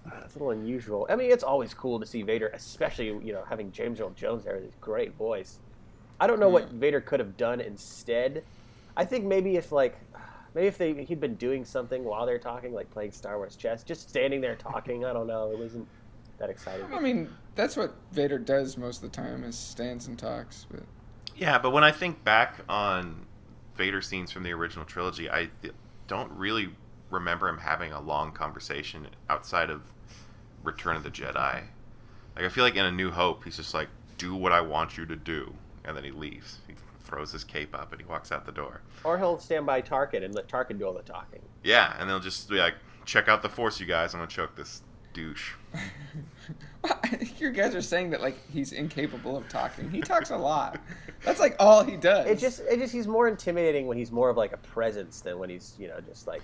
[0.07, 1.07] Uh, It's a little unusual.
[1.11, 4.45] I mean, it's always cool to see Vader, especially you know having James Earl Jones
[4.45, 5.59] there with his great voice.
[6.21, 8.45] I don't know what Vader could have done instead.
[8.97, 9.97] I think maybe if like
[10.55, 13.83] maybe if they he'd been doing something while they're talking, like playing Star Wars chess,
[13.83, 15.05] just standing there talking.
[15.05, 15.51] I don't know.
[15.51, 15.89] It wasn't
[16.39, 16.87] that exciting.
[16.93, 20.67] I mean, that's what Vader does most of the time is stands and talks.
[20.71, 20.83] But
[21.37, 23.27] Yeah, but when I think back on
[23.77, 25.51] Vader scenes from the original trilogy, I
[26.07, 26.71] don't really
[27.11, 29.93] remember him having a long conversation outside of
[30.63, 31.65] Return of the Jedi.
[32.35, 34.99] Like I feel like in A New Hope, he's just like, "Do what I want
[34.99, 36.59] you to do," and then he leaves.
[36.67, 38.83] He throws his cape up and he walks out the door.
[39.05, 41.41] Or he'll stand by Tarkin and let Tarkin do all the talking.
[41.63, 44.13] Yeah, and they'll just be like, "Check out the Force, you guys.
[44.13, 44.83] I'm gonna choke this
[45.17, 45.55] douche."
[46.85, 49.91] I think you guys are saying that like he's incapable of talking.
[49.91, 50.81] He talks a lot.
[51.25, 52.29] That's like all he does.
[52.29, 55.39] It just, it just, he's more intimidating when he's more of like a presence than
[55.39, 56.43] when he's, you know, just like,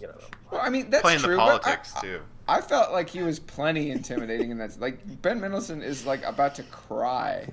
[0.00, 0.18] you know.
[0.50, 1.32] Well, I mean, that's Playing true.
[1.34, 2.20] the politics I, too.
[2.46, 4.78] I felt like he was plenty intimidating in that.
[4.80, 7.48] Like Ben Mendelsohn is like about to cry.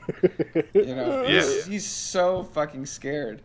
[0.76, 1.42] You know, Yeah.
[1.42, 3.42] he's, he's so fucking scared,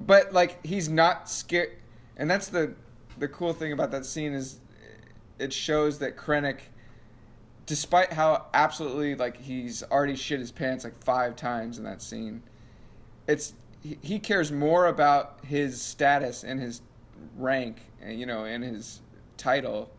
[0.00, 1.76] but like he's not scared,
[2.16, 2.74] and that's the
[3.18, 4.58] the cool thing about that scene is
[5.38, 6.58] it shows that Krennic,
[7.66, 12.42] despite how absolutely like he's already shit his pants like five times in that scene,
[13.26, 16.80] it's he, he cares more about his status and his
[17.36, 19.00] rank, and you know, and his
[19.36, 19.90] title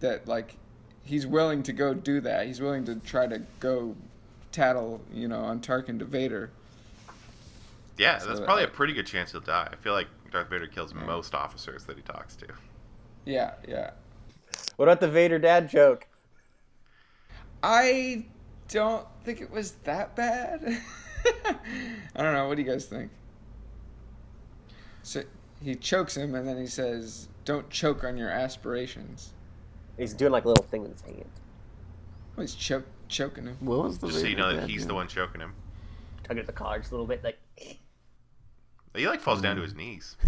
[0.00, 0.56] that like
[1.04, 2.46] he's willing to go do that.
[2.46, 3.96] He's willing to try to go
[4.52, 6.50] tattle, you know, on Tarkin to Vader.
[7.96, 9.68] Yeah, So, that's probably a pretty good chance he'll die.
[9.72, 12.46] I feel like Darth Vader kills most officers that he talks to.
[13.24, 13.90] Yeah, yeah.
[14.76, 16.06] What about the Vader dad joke?
[17.62, 18.26] I
[18.68, 20.80] don't think it was that bad.
[22.14, 22.46] I don't know.
[22.48, 23.10] What do you guys think?
[25.02, 25.22] So
[25.62, 29.32] he chokes him, and then he says, "Don't choke on your aspirations."
[29.96, 31.24] He's doing like a little thing with his hand,
[32.36, 33.56] Well, he's choke choking him.
[33.60, 35.54] What was the Just so you know that dad he's the one choking him.
[36.22, 37.38] tugging at the collar just a little bit, like.
[38.94, 40.16] He like falls down to his knees.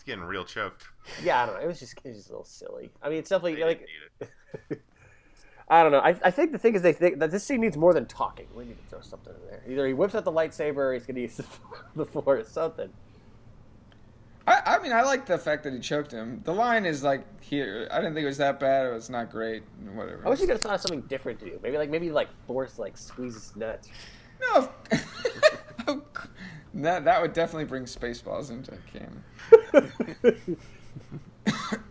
[0.00, 0.84] He's getting real choked.
[1.22, 1.60] Yeah, I don't know.
[1.62, 2.90] It was just, it was just a little silly.
[3.02, 3.86] I mean, it's definitely They like.
[4.18, 4.30] didn't
[4.70, 4.82] need it.
[5.68, 5.98] I don't know.
[6.00, 8.46] I, I think the thing is they think that this scene needs more than talking.
[8.54, 9.62] We need to throw something in there.
[9.68, 11.44] Either he whips out the lightsaber or he's going to use the,
[11.96, 12.88] the force, something.
[14.46, 16.40] I, I mean, I like the fact that he choked him.
[16.44, 17.86] The line is like here.
[17.90, 18.86] I didn't think it was that bad.
[18.86, 19.64] It was not great.
[19.92, 20.22] Whatever.
[20.26, 21.60] I wish he could have thought of something different to do.
[21.62, 23.90] Maybe like maybe like force like squeezes nuts.
[24.40, 24.70] No.
[26.74, 29.24] of- that that would definitely bring Spaceballs into canon.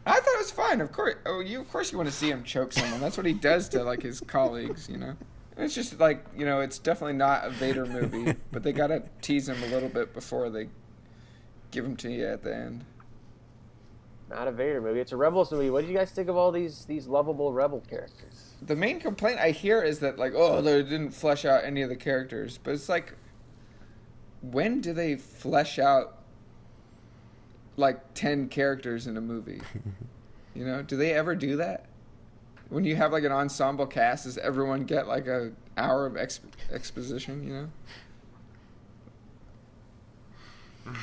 [0.05, 0.81] I thought it was fine.
[0.81, 2.99] Of course, oh, you of course you want to see him choke someone.
[2.99, 4.87] That's what he does to like his colleagues.
[4.89, 5.15] You know,
[5.57, 9.49] it's just like you know, it's definitely not a Vader movie, but they gotta tease
[9.49, 10.69] him a little bit before they
[11.71, 12.85] give him to you at the end.
[14.29, 14.99] Not a Vader movie.
[14.99, 15.71] It's a Rebels movie.
[15.71, 18.53] What do you guys think of all these these lovable Rebel characters?
[18.61, 21.89] The main complaint I hear is that like, oh, they didn't flesh out any of
[21.89, 23.15] the characters, but it's like,
[24.41, 26.17] when do they flesh out
[27.77, 29.61] like ten characters in a movie?
[30.55, 31.85] you know, do they ever do that?
[32.69, 36.41] When you have like an ensemble cast, does everyone get like a hour of exp-
[36.71, 37.47] exposition?
[37.47, 37.69] You know,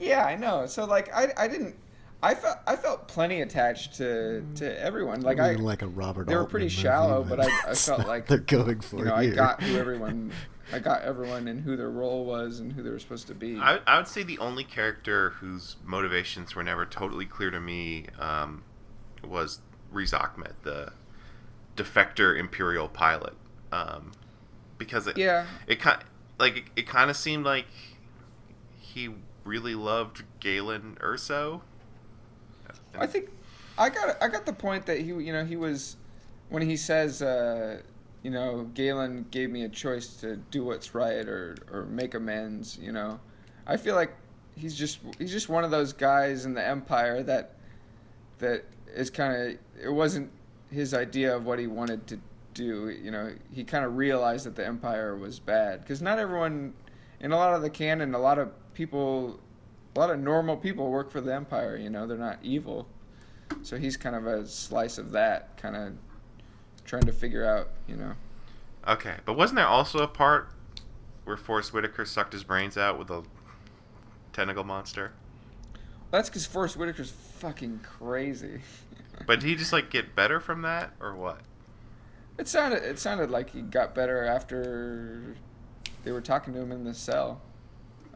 [0.00, 0.66] yeah, I know.
[0.66, 1.76] So like, I I didn't.
[2.22, 4.04] I felt I felt plenty attached to
[4.44, 4.56] mm.
[4.56, 5.22] to everyone.
[5.22, 6.26] Like I like a Robert.
[6.26, 9.04] they were Altman pretty movie, shallow, but I- I felt like, they're going for you
[9.04, 10.32] know, I got who everyone,
[10.72, 13.58] I got everyone and who their role was and who they were supposed to be.
[13.58, 18.06] I, I would say the only character whose motivations were never totally clear to me
[18.18, 18.62] um,
[19.26, 20.92] was Riz Ahmed, the
[21.76, 23.34] defector Imperial pilot.
[23.72, 24.12] Um,
[24.78, 26.02] because it, yeah, it kind
[26.38, 27.66] like it, it kind of seemed like
[28.80, 29.10] he
[29.44, 31.60] really loved Galen Erso.
[32.98, 33.30] I think
[33.78, 35.96] I got I got the point that he you know he was
[36.48, 37.80] when he says uh,
[38.22, 42.78] you know Galen gave me a choice to do what's right or or make amends.
[42.80, 43.20] You know,
[43.66, 44.14] I feel like
[44.56, 47.56] he's just he's just one of those guys in the Empire that
[48.38, 50.30] that is kind of it wasn't
[50.70, 52.18] his idea of what he wanted to
[52.54, 52.90] do.
[52.90, 56.74] You know, he kind of realized that the Empire was bad because not everyone
[57.20, 59.38] in a lot of the canon, a lot of people,
[59.94, 61.76] a lot of normal people work for the Empire.
[61.76, 62.86] You know, they're not evil.
[63.62, 65.92] So he's kind of a slice of that, kind of
[66.90, 68.14] trying to figure out, you know.
[68.86, 70.50] Okay, but wasn't there also a part
[71.22, 73.22] where Forrest Whitaker sucked his brains out with a
[74.32, 75.12] tentacle monster?
[76.10, 78.60] That's because Forrest Whitaker's fucking crazy.
[79.26, 81.40] But did he just like get better from that, or what?
[82.38, 85.36] It sounded it sounded like he got better after
[86.04, 87.42] they were talking to him in the cell.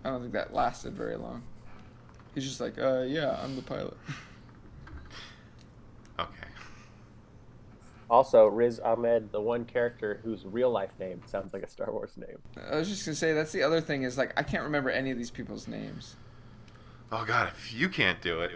[0.02, 1.42] I don't think that lasted very long.
[2.34, 3.98] He's just like, uh, yeah, I'm the pilot.
[6.18, 6.43] Okay.
[8.10, 12.16] Also, Riz Ahmed, the one character whose real life name sounds like a Star Wars
[12.16, 12.36] name.
[12.70, 15.10] I was just gonna say that's the other thing is like I can't remember any
[15.10, 16.16] of these people's names.
[17.10, 18.50] Oh god, if you can't do it,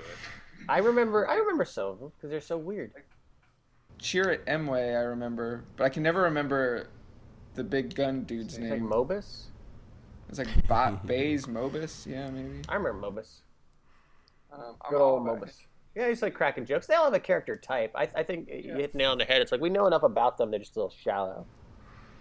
[0.69, 1.29] I remember.
[1.29, 2.93] I remember some of them because they're so weird.
[3.99, 6.89] Chirrut Îmwe, I remember, but I can never remember
[7.55, 8.89] the big gun dude's It's like name.
[8.89, 9.45] Malbus.
[10.29, 12.61] It's like ba- Baze Malbus, yeah, maybe.
[12.69, 13.41] I remember Malbus.
[14.53, 15.57] Um, Good old Malbus.
[15.99, 16.87] Yeah, he's like cracking jokes.
[16.87, 17.91] They all have a character type.
[17.97, 19.43] I, I think you hit the nail on the head.
[19.43, 20.53] It's like we know enough about them.
[20.53, 21.45] They're just a little shallow.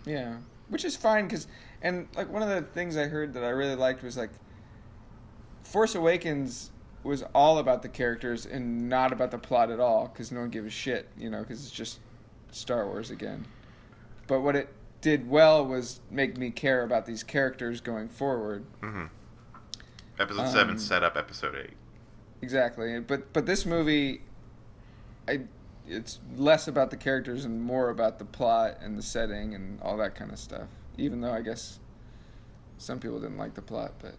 [0.03, 0.37] Yeah,
[0.69, 1.47] which is fine because,
[1.83, 4.31] and like one of the things I heard that I really liked was like,
[5.61, 6.71] Force Awakens
[7.03, 10.49] was all about the characters and not about the plot at all because no one
[10.49, 11.99] gave a shit, you know, because it's just
[12.51, 13.45] Star Wars again.
[14.25, 14.69] But what it
[15.01, 18.65] did well was make me care about these characters going forward.
[18.81, 19.05] hmm
[20.19, 21.77] Episode seven Um, set up episode eight.
[22.41, 24.21] Exactly, but but this movie,
[25.27, 25.41] I
[25.87, 29.97] it's less about the characters and more about the plot and the setting and all
[29.97, 30.67] that kind of stuff.
[30.97, 31.79] Even though I guess
[32.77, 34.15] some people didn't like the plot, but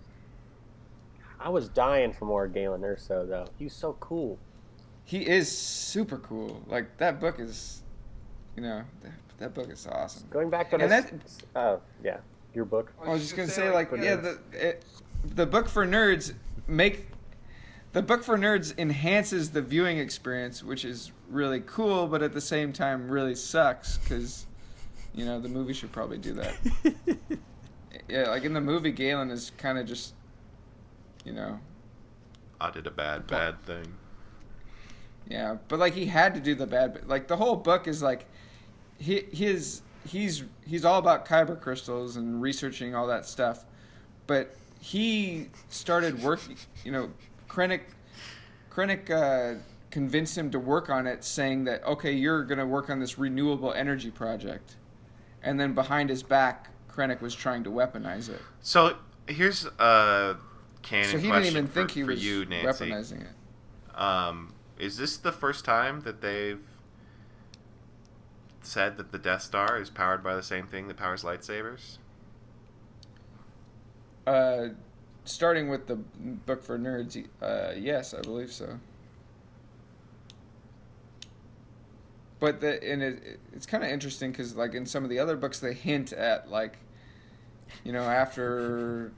[1.40, 3.46] I was dying for more Galen Erso though.
[3.58, 4.38] He was so cool.
[5.04, 6.62] he is super cool.
[6.66, 7.82] Like that book is,
[8.56, 10.26] you know, that, that book is awesome.
[10.30, 11.04] Going back to And this.
[11.04, 12.18] that- Oh yeah,
[12.54, 12.92] your book.
[13.04, 14.84] I was just gonna say, like, for yeah, the it,
[15.34, 16.32] the book for nerds
[16.66, 17.06] make
[17.92, 22.40] the book for nerds enhances the viewing experience, which is really cool, but at the
[22.40, 24.46] same time really sucks because
[25.14, 26.56] you know the movie should probably do that.
[28.08, 30.14] yeah, like in the movie, Galen is kind of just,
[31.24, 31.58] you know,
[32.60, 33.94] I did a bad, bad thing.
[35.28, 36.94] Yeah, but like he had to do the bad.
[36.94, 37.08] bit.
[37.08, 38.26] Like the whole book is like,
[38.98, 43.64] he his he's he's all about kyber crystals and researching all that stuff,
[44.26, 46.56] but he started working.
[46.84, 47.10] You know,
[47.48, 47.80] Krennic
[48.70, 49.58] Krennic uh,
[49.90, 53.72] convinced him to work on it, saying that okay, you're gonna work on this renewable
[53.72, 54.76] energy project,
[55.42, 58.40] and then behind his back, Krennic was trying to weaponize it.
[58.60, 60.36] So here's a
[60.82, 62.90] canon so he question didn't even for, think he was you, Nancy.
[62.90, 63.98] weaponizing it.
[64.00, 66.64] Um, is this the first time that they've
[68.62, 71.98] said that the Death Star is powered by the same thing that powers lightsabers?
[74.26, 74.68] Uh,
[75.28, 78.78] starting with the book for nerds, uh, yes, I believe so.
[82.40, 85.36] But the and it, it's kind of interesting because like in some of the other
[85.36, 86.78] books they hint at like,
[87.84, 89.12] you know, after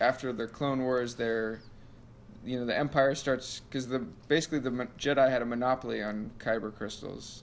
[0.00, 1.60] after the Clone Wars, they're
[2.44, 6.74] you know the Empire starts because the basically the Jedi had a monopoly on kyber
[6.74, 7.42] crystals,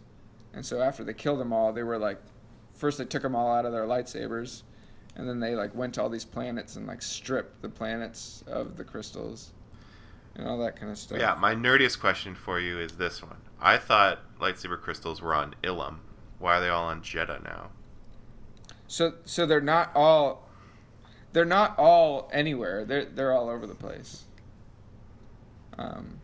[0.53, 2.19] and so after they killed them all, they were like,
[2.73, 4.63] first they took them all out of their lightsabers,
[5.15, 8.77] and then they like went to all these planets and like stripped the planets of
[8.77, 9.51] the crystals,
[10.35, 11.19] and all that kind of stuff.
[11.19, 13.37] Yeah, my nerdiest question for you is this one.
[13.59, 15.97] I thought lightsaber crystals were on Ilum.
[16.39, 17.69] Why are they all on Jedha now?
[18.87, 20.47] So so they're not all
[21.33, 22.85] they're not all anywhere.
[22.85, 24.23] They're they're all over the place.
[25.77, 26.19] Um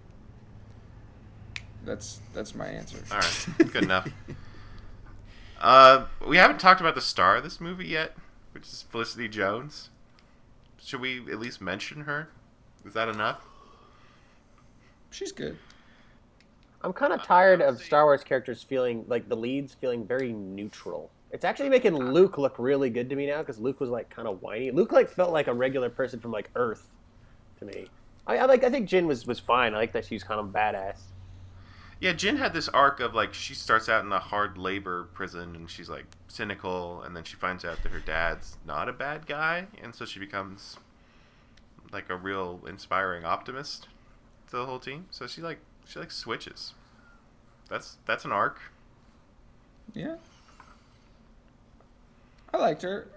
[1.86, 2.98] that's that's my answer.
[3.12, 4.08] All right, good enough.
[5.60, 8.16] Uh, we haven't talked about the star of this movie yet,
[8.58, 9.92] which is Felicity Jones.
[10.84, 12.30] Should we at least mention her?
[12.84, 13.42] Is that enough?
[15.12, 15.60] She's good.
[16.82, 20.34] I'm kind of uh, tired of Star Wars characters feeling like the leads feeling very
[20.34, 21.12] neutral.
[21.32, 24.10] It's actually making uh, Luke look really good to me now because Luke was like
[24.10, 24.72] kind of whiny.
[24.72, 26.88] Luke like felt like a regular person from like Earth
[27.60, 27.86] to me.
[28.26, 28.64] I, I like.
[28.64, 29.76] I think Jin was was fine.
[29.76, 30.98] I like that she's kind of badass.
[32.00, 35.56] Yeah, Jin had this arc of like she starts out in a hard labor prison
[35.56, 39.26] and she's like cynical, and then she finds out that her dad's not a bad
[39.26, 40.78] guy, and so she becomes
[41.92, 43.88] like a real inspiring optimist
[44.50, 45.06] to the whole team.
[45.10, 46.74] So she like she like switches.
[47.70, 48.60] That's that's an arc.
[49.94, 50.18] Yeah.
[52.54, 53.08] I liked her.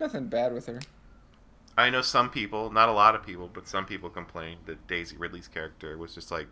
[0.00, 0.80] Nothing bad with her.
[1.76, 5.16] I know some people, not a lot of people, but some people complained that Daisy
[5.16, 6.48] Ridley's character was just like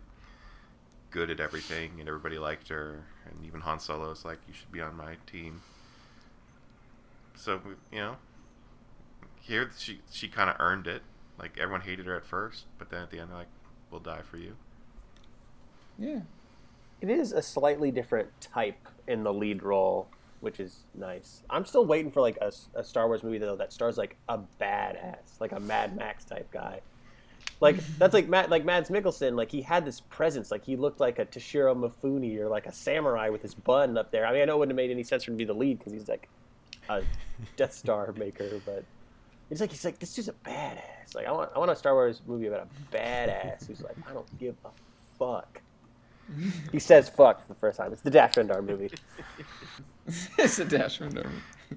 [1.11, 4.71] good at everything, and everybody liked her, and even Han Solo was like, "You should
[4.71, 5.61] be on my team."
[7.35, 8.15] So you know,
[9.41, 11.03] here she she kind of earned it.
[11.37, 13.47] Like everyone hated her at first, but then at the end, they're like,
[13.91, 14.55] "We'll die for you."
[15.97, 16.21] Yeah.
[17.01, 20.07] It is a slightly different type in the lead role,
[20.39, 21.43] which is nice.
[21.49, 24.39] I'm still waiting for like a, a Star Wars movie though that stars like a
[24.59, 26.81] badass, like a Mad Max type guy.
[27.59, 29.35] Like that's like Matt, like Mads Mikkelsen.
[29.35, 30.51] Like he had this presence.
[30.51, 34.11] Like he looked like a Toshiro Mifune or like a samurai with his bun up
[34.11, 34.25] there.
[34.25, 35.57] I mean, I know it wouldn't have made any sense for him to be the
[35.57, 36.29] lead because he's like
[36.89, 37.01] a
[37.55, 38.83] Death Star maker, but
[39.49, 41.15] it's like he's like this dude's a badass.
[41.15, 44.13] Like I want I want a Star Wars movie about a badass who's like I
[44.13, 44.69] don't give a
[45.17, 45.61] fuck.
[46.73, 47.93] He says fuck for the first time.
[47.93, 48.91] It's the Dash Rendar movie.
[50.37, 51.25] it's a dash window.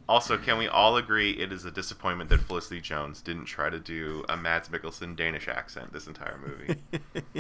[0.09, 3.79] Also, can we all agree it is a disappointment that Felicity Jones didn't try to
[3.79, 6.81] do a Mads Mikkelsen Danish accent this entire movie?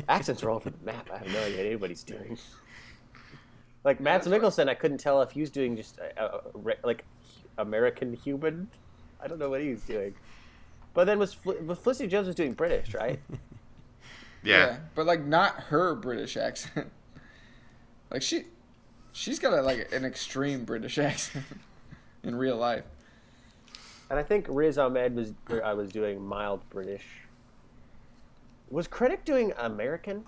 [0.09, 1.09] Accents are all over the map.
[1.13, 2.39] I have no idea what anybody's doing.
[3.83, 7.03] Like Mads Mikkelsen, I couldn't tell if he was doing just a, a, a like
[7.57, 8.69] American human.
[9.23, 10.15] I don't know what he was doing.
[10.93, 13.19] But then was, Fel- Felicity Jones was doing British, right?
[14.45, 14.81] yeah.
[14.95, 16.93] But like not her British accent.
[18.11, 18.45] Like she
[19.13, 21.47] she's got a, like an extreme British accent
[22.23, 22.85] in real life.
[24.11, 25.33] And I think Riz Ahmed was
[25.65, 27.05] I was doing mild British.
[28.71, 30.25] Was Krennic doing American?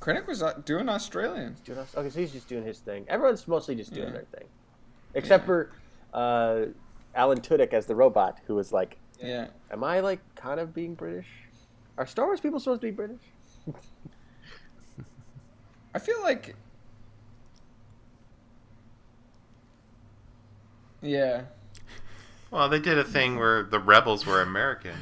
[0.00, 1.56] Krennic was uh, doing Australian.
[1.64, 3.04] Doing okay, so he's just doing his thing.
[3.08, 4.12] Everyone's mostly just doing Yeah.
[4.12, 4.44] their thing,
[5.14, 5.46] except Yeah.
[5.46, 5.70] for
[6.14, 6.66] uh,
[7.14, 9.48] Alan Tudyk as the robot, who was like, Yeah.
[9.70, 11.26] "Am I like kind of being British?
[11.98, 13.20] Are Star Wars people supposed to be British?"
[15.94, 16.54] I feel like
[21.02, 21.42] Yeah.
[22.50, 24.94] Well, they did a thing where the rebels were American.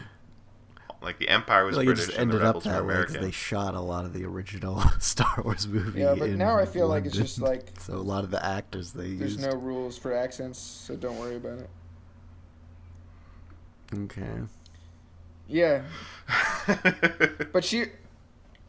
[1.03, 2.85] Like the Empire was like it British just and the ended up rebels were that
[2.85, 3.23] way because American.
[3.23, 6.01] they shot a lot of the original Star Wars movie.
[6.01, 8.45] Yeah, but in now I feel like it's just like so a lot of the
[8.45, 9.41] actors they there's used.
[9.41, 11.71] no rules for accents, so don't worry about it.
[13.95, 14.41] Okay.
[15.49, 15.83] Yeah.
[17.53, 17.89] But she Ugh,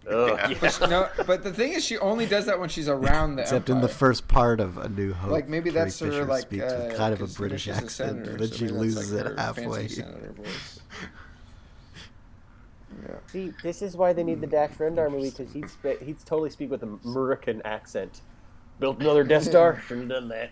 [0.09, 0.49] Yeah.
[0.49, 0.57] yeah.
[0.61, 3.69] but no, but the thing is she only does that when she's around the Except
[3.69, 6.43] in the first part of A New Hope, like maybe Carrie that's her Fisher like
[6.43, 8.67] speaks uh, with kind of a British she's a accent, senator, and then so she
[8.69, 9.87] loses like, it halfway.
[9.87, 10.03] fancy.
[13.05, 13.15] Yeah.
[13.27, 16.49] See, this is why they need the Dash Rendar movie because he'd spe- he'd totally
[16.49, 18.21] speak with an American accent.
[18.79, 19.81] Built another Death Star.
[19.87, 20.51] Shouldn't have done that.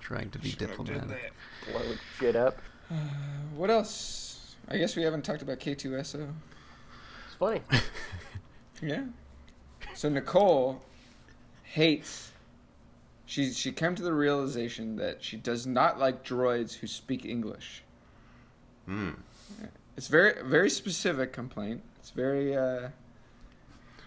[0.00, 1.32] Trying to be diplomatic.
[1.70, 2.58] Blowing shit up.
[3.56, 4.56] What else?
[4.68, 6.32] I guess we haven't talked about K2SO.
[7.26, 7.60] It's funny.
[8.82, 9.04] Yeah.
[9.94, 10.82] So Nicole
[11.62, 12.32] hates.
[13.24, 17.82] She she came to the realization that she does not like droids who speak English.
[18.86, 19.10] Hmm.
[19.96, 21.82] It's very very specific complaint.
[21.98, 22.88] It's very uh.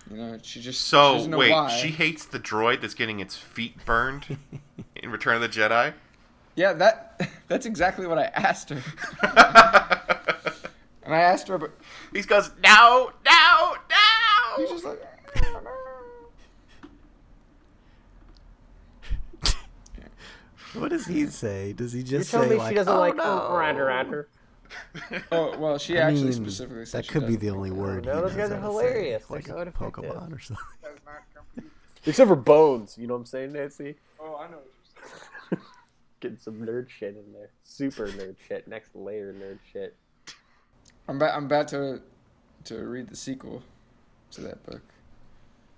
[0.09, 1.69] You know, she just So know wait, why.
[1.69, 4.37] she hates the droid that's getting its feet burned
[4.95, 5.93] in Return of the Jedi.
[6.55, 8.81] Yeah, that that's exactly what I asked her.
[11.09, 11.71] And I asked her, but
[12.13, 13.97] he goes, no, no, no.
[14.59, 15.01] She's just like,
[15.35, 15.71] I don't know.
[20.73, 21.73] What does he say?
[21.73, 23.23] Does he You're just telling say me like, she doesn't "Oh, like no.
[23.23, 24.25] Rander Rander?
[25.31, 28.05] Oh well, she I actually mean, specifically said that could be the only word.
[28.05, 29.27] no, those guys are how say, hilarious.
[29.29, 30.03] Like so a ineffective.
[30.05, 30.65] Pokemon or something.
[32.05, 32.95] Except for Bones.
[32.95, 33.95] You know what I'm saying, Nancy?
[34.19, 34.57] Oh, I know.
[34.57, 35.05] What you're
[35.49, 35.63] saying.
[36.19, 37.49] Getting some nerd shit in there.
[37.63, 38.67] Super nerd shit.
[38.67, 39.95] Next layer nerd shit.
[41.07, 42.01] I'm about I'm about to
[42.65, 43.63] to read the sequel
[44.31, 44.81] to that book.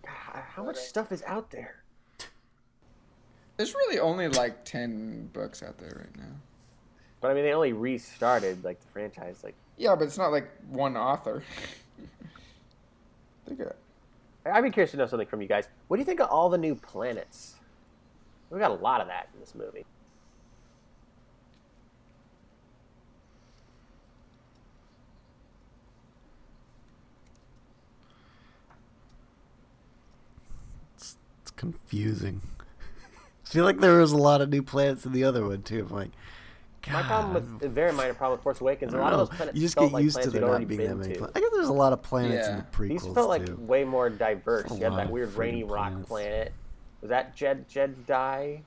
[0.03, 1.75] God, how much stuff is out there?
[3.57, 6.33] There's really only like ten books out there right now.
[7.19, 9.43] But I mean, they only restarted like the franchise.
[9.43, 11.43] Like, Yeah, but it's not like one author.
[13.47, 13.75] they got
[14.45, 15.67] I'd be curious to know something from you guys.
[15.87, 17.55] What do you think of all the new planets?
[18.49, 19.85] We got a lot of that in this movie.
[31.61, 32.41] Confusing.
[33.45, 35.85] I feel like there was a lot of new planets in the other one too.
[35.87, 36.09] I'm like,
[36.81, 39.19] God, My problem with a very minor problem with Force Awakens, A don't lot of
[39.19, 40.79] those planets you just felt get like used to planets there we'd not already being
[40.79, 41.13] been that many.
[41.13, 41.17] to.
[41.19, 41.37] Planets.
[41.37, 43.55] I guess there's a lot of planets in the prequels These felt like too.
[43.57, 44.71] way more diverse.
[44.71, 46.07] You had that weird rainy friggin' rock planets.
[46.09, 46.53] planet.
[47.01, 48.61] Was that Jed Jedi?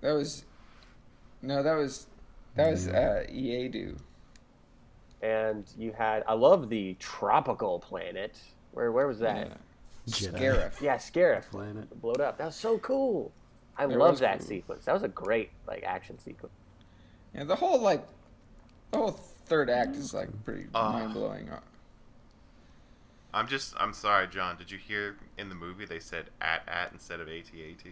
[0.00, 0.44] that was
[1.42, 2.08] no, that was
[2.56, 3.96] that was uh, Eadu.
[5.22, 8.36] And you had I love the tropical planet.
[8.72, 9.46] Where where was that?
[9.46, 9.54] Yeah.
[10.08, 10.80] Jedi Scarif.
[10.80, 12.00] Yeah, Scarif planet.
[12.00, 12.38] blowed up.
[12.38, 13.32] That was so cool.
[13.76, 14.48] I It love that cool.
[14.48, 14.84] sequence.
[14.84, 16.54] That was a great like action sequence.
[17.34, 18.06] Yeah, the whole like,
[18.92, 19.10] the whole
[19.46, 20.92] third act is like pretty Ah.
[20.92, 21.50] mind blowing.
[23.34, 24.56] I'm just I'm sorry, John.
[24.56, 27.84] Did you hear in the movie they said at at instead of AT-AT?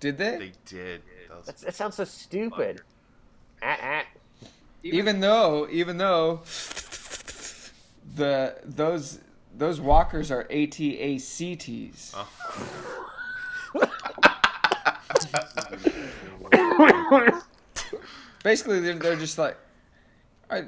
[0.00, 0.36] Did they?
[0.36, 1.02] They did.
[1.28, 2.82] That was- that sounds so stupid.
[3.62, 4.06] At, at.
[4.82, 6.42] even though, even though
[8.16, 9.18] the those
[9.56, 12.12] those walkers are AT-ACTs.
[12.14, 12.28] oh.
[18.42, 19.56] Basically, they're, they're just like,
[20.50, 20.64] I,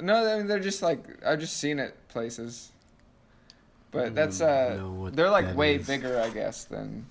[0.00, 2.70] no, I mean they're just like I've just seen it places,
[3.90, 4.80] but that's uh,
[5.12, 5.86] they're like way is.
[5.86, 7.06] bigger, I guess, than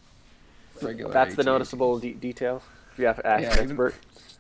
[0.82, 1.14] regular.
[1.14, 2.64] That's the noticeable de- detail.
[2.92, 3.96] If you have to ask Yeah, an even- expert,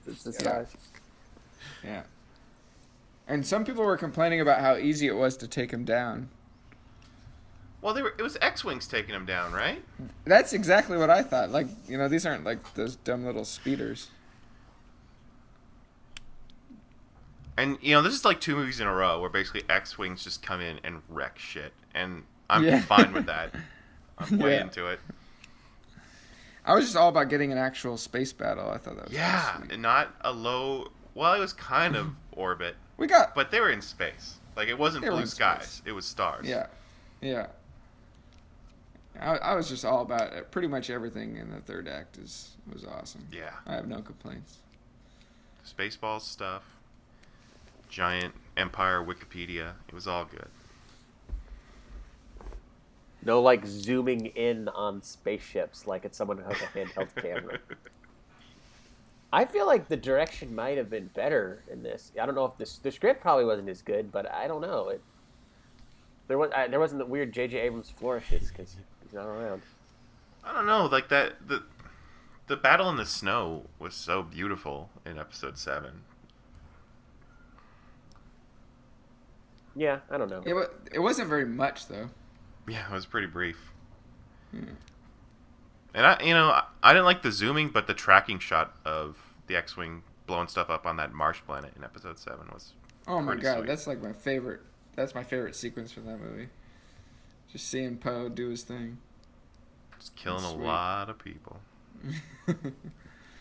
[0.07, 0.39] it's the Yeah.
[0.43, 0.75] size.
[1.83, 2.01] Yeah.
[3.27, 6.29] And some people were complaining about how easy it was to take him down.
[7.81, 8.13] Well, they were.
[8.17, 9.83] It was X-wings taking them down, right?
[10.25, 11.49] That's exactly what I thought.
[11.49, 14.09] Like, you know, these aren't like those dumb little speeders.
[17.57, 20.41] And you know, this is like two movies in a row where basically X-wings just
[20.41, 22.81] come in and wreck shit, and I'm Yeah.
[22.81, 23.53] fine with that.
[24.17, 24.61] I'm way Yeah.
[24.61, 24.99] into it.
[26.63, 28.69] I was just all about getting an actual space battle.
[28.69, 30.91] I thought that was Yeah, and not a low.
[31.15, 34.35] Well, it was kind of orbit, We got but they were in space.
[34.55, 35.81] Like it wasn't blue skies; space.
[35.85, 36.47] it was stars.
[36.47, 36.67] yeah,
[37.21, 37.47] yeah.
[39.19, 40.51] I, I was just all about it.
[40.51, 43.27] Pretty much everything in the third act is was awesome.
[43.31, 43.51] yeah.
[43.65, 44.57] I have no complaints.
[45.65, 46.63] Spaceballs stuff,
[47.89, 49.73] giant Empire Wikipedia.
[49.87, 50.47] It was all good.
[53.23, 57.59] No, like zooming in on spaceships like it's someone who has a handheld camera.
[59.33, 62.11] I feel like the direction might have been better in this.
[62.21, 64.89] I don't know if this the script probably wasn't as good, but I don't know.
[64.89, 65.01] It
[66.27, 67.59] there was I, there wasn't the weird J.J.
[67.59, 68.75] Abrams flourishes because
[69.11, 69.61] he's not around.
[70.43, 71.63] I don't know, like that the
[72.47, 76.01] the battle in the snow was so beautiful in episode seven.
[79.75, 80.41] Yeah, I don't know.
[80.45, 82.09] It, wa- it wasn't very much though.
[82.67, 83.71] Yeah, it was pretty brief.
[84.51, 84.63] Hmm.
[85.93, 89.17] And I, you know, I, I didn't like the zooming, but the tracking shot of
[89.47, 92.73] the X-wing blowing stuff up on that Marsh planet in episode seven was
[93.07, 93.67] Oh my god, sweet.
[93.67, 94.61] that's like my favorite.
[94.95, 96.49] That's my favorite sequence from that movie.
[97.51, 98.97] Just seeing Poe do his thing.
[99.99, 100.63] just killing Sweet.
[100.63, 101.59] a lot of people.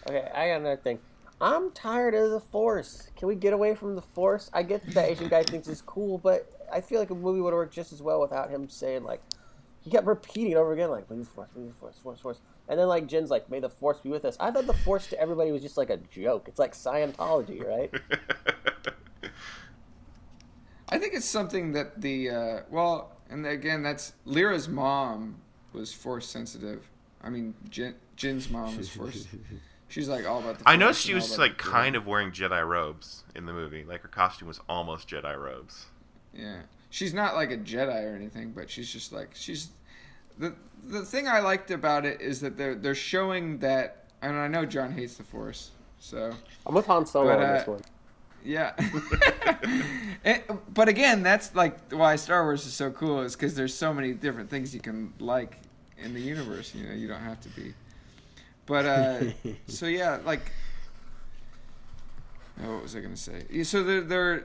[0.09, 0.99] Okay, I got another thing.
[1.43, 3.11] I'm tired of the Force.
[3.17, 4.49] Can we get away from the Force?
[4.53, 7.53] I get that Asian guy thinks it's cool, but I feel like a movie would
[7.53, 9.21] work just as well without him saying like
[9.83, 12.41] he kept repeating it over again, like "May the Force, May the Force, Force, Force,"
[12.67, 15.07] and then like Jen's like "May the Force be with us." I thought the Force
[15.09, 16.47] to everybody was just like a joke.
[16.49, 17.93] It's like Scientology, right?
[20.89, 25.37] I think it's something that the uh, well, and again, that's Lyra's mom
[25.73, 26.89] was force sensitive.
[27.23, 29.27] I mean, Jin, Jin's mom was force.
[29.89, 30.69] She's like all about the.
[30.69, 33.85] I know she was like the- kind of wearing Jedi robes in the movie.
[33.85, 35.87] Like her costume was almost Jedi robes.
[36.33, 36.61] Yeah,
[36.91, 39.71] she's not like a Jedi or anything, but she's just like she's.
[40.39, 40.55] The
[40.85, 44.65] the thing I liked about it is that they're they're showing that, and I know
[44.65, 46.33] John hates the Force, so
[46.65, 47.81] I'm with Han Solo But, on this uh, one.
[48.45, 48.73] Yeah.
[50.23, 50.43] And-
[50.75, 54.13] but again, that's like why Star Wars is so cool is because there's so many
[54.13, 55.59] different things you can like
[55.97, 56.75] in the universe.
[56.75, 57.73] You know, you don't have to be.
[58.67, 59.21] But uh,
[59.67, 60.53] so yeah, like,
[62.63, 63.63] oh, what was I gonna say?
[63.63, 64.45] So they're they're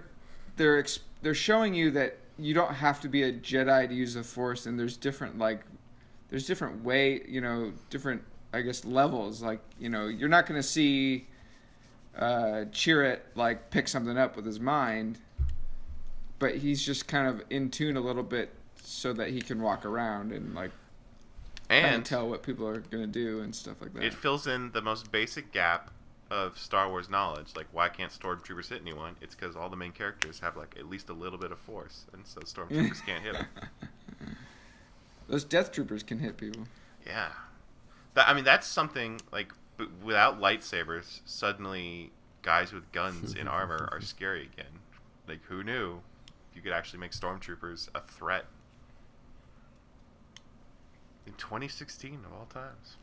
[0.55, 4.13] they're ex- they're showing you that you don't have to be a Jedi to use
[4.13, 5.61] the Force, and there's different like
[6.29, 8.23] there's different way you know different
[8.53, 9.41] I guess levels.
[9.41, 11.27] Like you know you're not gonna see
[12.17, 15.19] uh, Chirrut like pick something up with his mind,
[16.39, 18.51] but he's just kind of in tune a little bit
[18.81, 20.71] so that he can walk around and like
[21.69, 24.03] And tell what people are gonna do and stuff like that.
[24.03, 25.91] it fills in the most basic gap
[26.31, 27.49] of Star Wars knowledge.
[27.55, 29.15] Like, why can't stormtroopers hit anyone?
[29.21, 32.05] It's because all the main characters have like at least a little bit of force,
[32.13, 33.47] and so stormtroopers can't hit them.
[35.27, 36.67] Those Death Troopers can hit people.
[37.05, 37.29] Yeah,
[38.13, 42.11] that, I mean that's something like b- without lightsabers, suddenly
[42.41, 44.79] guys with guns in armor are scary again.
[45.27, 46.01] Like, who knew
[46.53, 48.45] you could actually make stormtroopers a threat
[51.25, 52.97] in 2016 of all times?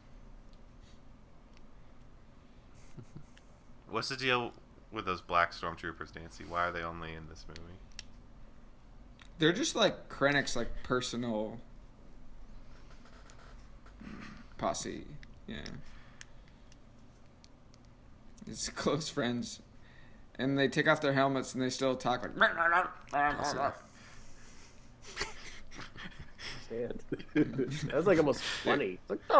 [3.90, 4.52] What's the deal
[4.90, 6.44] with those black stormtroopers, Nancy?
[6.44, 7.74] Why are they only in this movie?
[9.38, 11.58] They're just like Krennic's like personal
[14.56, 15.04] posse.
[15.46, 15.56] Yeah.
[18.46, 19.60] It's close friends.
[20.36, 22.36] And they take off their helmets and they still talk like
[27.34, 28.98] That's like almost funny.
[28.98, 29.20] It's like,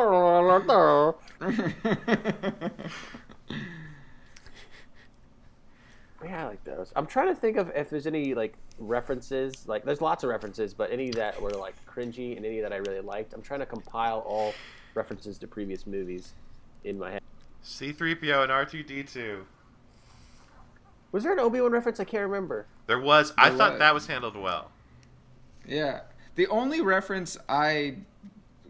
[6.25, 6.93] yeah, I like those.
[6.95, 9.67] I'm trying to think of if there's any like references.
[9.67, 12.77] Like, there's lots of references, but any that were like cringy and any that I
[12.77, 13.33] really liked.
[13.33, 14.53] I'm trying to compile all
[14.95, 16.35] references to previous movies
[16.85, 17.23] in my head.
[17.65, 19.45] C3PO and R2D2.
[21.13, 22.01] Was there an Obi Wan reference?
[22.01, 22.67] I can't remember.
[22.87, 23.33] There was.
[23.37, 23.79] I There thought was.
[23.81, 24.71] that was handled well.
[25.67, 26.01] yeah.
[26.35, 27.97] The only reference I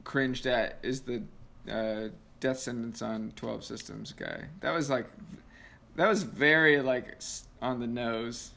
[0.03, 1.22] cringed at is the
[1.70, 2.09] uh,
[2.40, 4.47] Death Sentence on 12 Systems guy.
[4.62, 5.07] That was like,
[5.95, 7.20] that was very like
[7.61, 8.51] on the nose.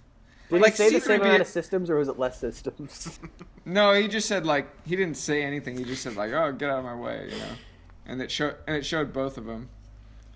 [0.50, 3.20] Did Like he say the same C-3PO amount of systems, or was it less systems?
[3.68, 5.76] No, he just said like he didn't say anything.
[5.76, 7.50] He just said like, "Oh, get out of my way," you know.
[8.06, 9.70] And it showed and it showed both of them.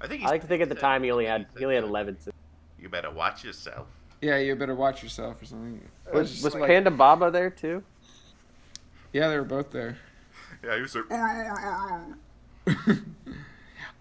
[0.01, 0.23] I think.
[0.23, 2.35] I like to think at the time he only had he only had 11 systems.
[2.79, 3.87] You better watch yourself.
[4.21, 5.81] Yeah, you better watch yourself or something.
[6.13, 7.83] Was Was, was like- Ponda Baba there too?
[9.13, 9.97] Yeah, they were both there.
[10.61, 11.05] Yeah, he was like.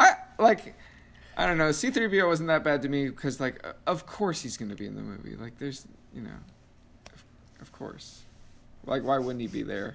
[0.00, 0.74] I like.
[1.36, 1.70] I don't know.
[1.70, 4.86] C-3PO wasn't that bad to me because, like, uh, of course he's going to be
[4.86, 5.36] in the movie.
[5.36, 6.30] Like, there's, you know,
[7.14, 7.24] of,
[7.60, 8.22] of course.
[8.86, 9.94] Like, why wouldn't he be there?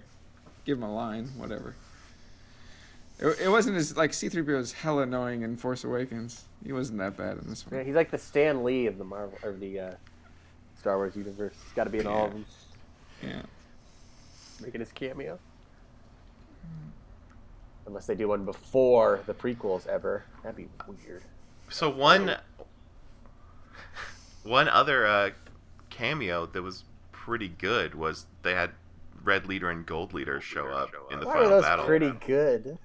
[0.64, 1.76] Give him a line, whatever.
[3.24, 6.44] It, it wasn't as like C-3PO was hella annoying in Force Awakens.
[6.64, 7.80] He wasn't that bad in this one.
[7.80, 9.92] Yeah, he's like the Stan Lee of the Marvel or the uh,
[10.78, 11.54] Star Wars universe.
[11.64, 12.46] He's got to be in all of them,
[13.24, 13.42] Yeah.
[14.62, 15.40] making his cameo.
[17.86, 21.24] Unless they do one before the prequels ever, that'd be weird.
[21.70, 22.36] So one.
[24.44, 25.30] One other uh,
[25.90, 28.72] cameo that was pretty good was they had
[29.24, 31.86] Red Leader and Gold Leader show up in the Why are final those battle.
[31.86, 32.78] pretty good?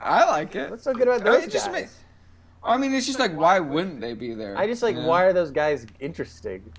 [0.00, 0.70] I like it.
[0.70, 1.90] What's so good about I mean, those just guys?
[2.62, 4.56] ma- I mean, it's just like, why wouldn't they be there?
[4.56, 5.08] I just like You know?
[5.08, 6.72] why are those guys interesting?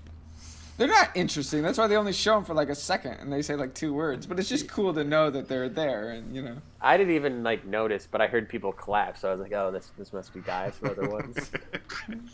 [0.78, 1.62] They're not interesting.
[1.62, 3.92] That's why they only show them for like a second and they say like two
[3.92, 4.26] words.
[4.26, 6.56] But it's just cool to know that they're there and you know.
[6.80, 9.70] I didn't even like notice, but I heard people clap, so I was like, "Oh,
[9.70, 11.50] this this must be guys from other ones."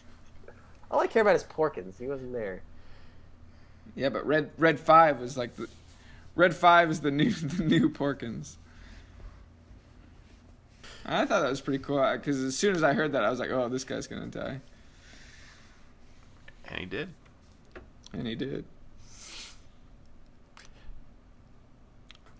[0.90, 1.98] All I care about is Porkins.
[1.98, 2.62] He wasn't there.
[3.94, 5.68] Yeah, but Red Red Five was like the
[6.34, 8.54] Red Five is the new the new Porkins.
[11.08, 13.38] I thought that was pretty cool because as soon as I heard that, I was
[13.40, 14.60] like, "Oh, this guy's gonna die,"
[16.68, 17.08] and he did.
[18.12, 18.64] and he did.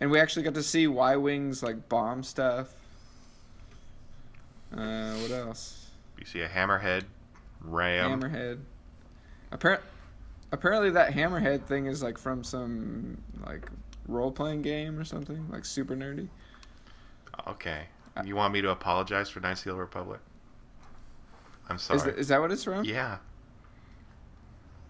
[0.01, 2.69] And we actually got to see Y Wings like bomb stuff.
[4.73, 5.91] Uh, what else?
[6.19, 7.05] You see a hammerhead,
[7.61, 8.21] ram.
[8.21, 8.59] Hammerhead.
[9.51, 9.81] Appar-
[10.53, 13.69] apparently, that Hammerhead thing is like from some like
[14.07, 16.29] role playing game or something, like super nerdy.
[17.47, 17.85] Okay.
[18.19, 20.21] Uh, you want me to apologize for Knights of the Old Republic?
[21.69, 22.01] I'm Is, sorry.
[22.01, 22.85] that, is that what it's from?
[22.85, 23.19] yeah,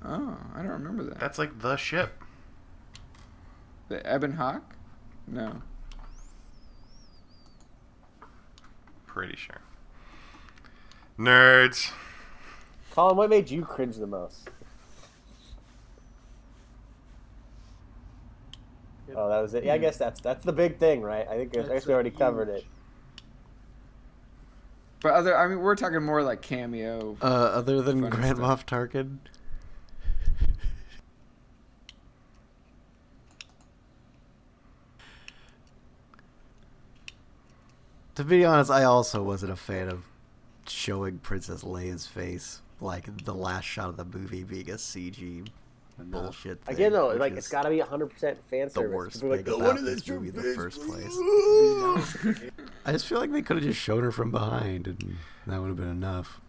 [0.05, 1.19] Oh, I don't remember that.
[1.19, 2.23] that's like the ship.
[3.89, 4.77] the Ebon Hawk?
[5.27, 5.63] No.
[9.07, 9.61] Pretty sure.
[11.19, 11.91] Nerds.
[12.93, 14.51] Colin, what made you cringe the most?
[19.17, 19.65] Oh, that was it.
[19.65, 21.27] Yeah, I guess that's that's the big thing, right?
[21.29, 22.65] I think I guess we already covered it.
[25.01, 27.17] But other, I mean, we're talking more like cameo.
[27.23, 28.39] Uh, other than Grand.
[28.39, 29.19] Moff Tarkin.
[38.17, 40.03] to be honest, I also wasn't a fan of
[40.67, 45.47] showing Princess Leia's face, like the last shot of the movie being a CG
[46.05, 46.63] bullshit.
[46.65, 48.41] Thing, Again, though, like it's got to be 100% fan service.
[48.51, 48.95] the service.
[48.95, 52.51] worst People thing like, about "What is this movie in the first place.
[52.87, 55.69] I just feel like they could have just shown her from behind, and that would
[55.69, 56.41] have been enough.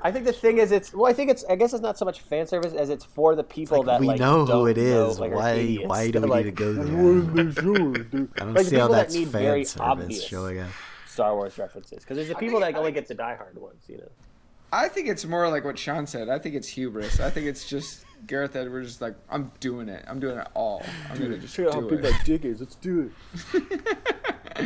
[0.00, 1.44] I think the thing is, it's well, I think it's.
[1.46, 4.00] I guess it's not so much fan service as it's for the people Like, that
[4.00, 6.64] we like know who don't it know, like, Why- why do we Like, need to
[6.64, 6.96] go there?
[6.96, 7.58] "What is?
[7.58, 10.70] I don't Like, see how people that that's fan very service obvious showing up.
[11.06, 14.08] Star Wars references because there's the people that only get the diehard ones, you know.
[14.72, 16.28] I think it's more like what Sean said.
[16.28, 17.18] I think it's hubris.
[17.18, 20.04] I think it's just Gareth Edwards is like, I'm doing it.
[20.08, 20.84] I'm doing it all.
[21.10, 22.12] I'm gonna just Check out how do big it.
[22.12, 22.60] my dick is.
[22.60, 23.10] Let's do
[23.54, 23.80] it.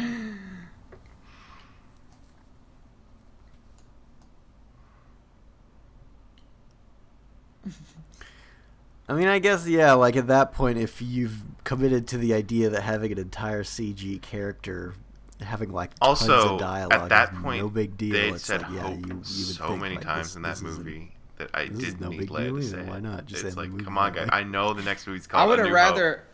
[9.09, 9.93] I mean, I guess yeah.
[9.93, 14.21] Like at that point, if you've committed to the idea that having an entire CG
[14.23, 14.95] character
[15.41, 18.13] having like tons Also, of dialogue at that is point, no big deal.
[18.13, 20.51] they said like, yeah, hope you, you would so think, many like, times in that
[20.51, 21.12] this isn't- movie
[21.51, 22.63] that I this didn't no need Leia to either.
[22.63, 23.27] say Why not?
[23.27, 24.29] Just it's like, come on, that guys.
[24.33, 25.77] I know the next movie's I would have New Hope.
[25.77, 26.25] rather,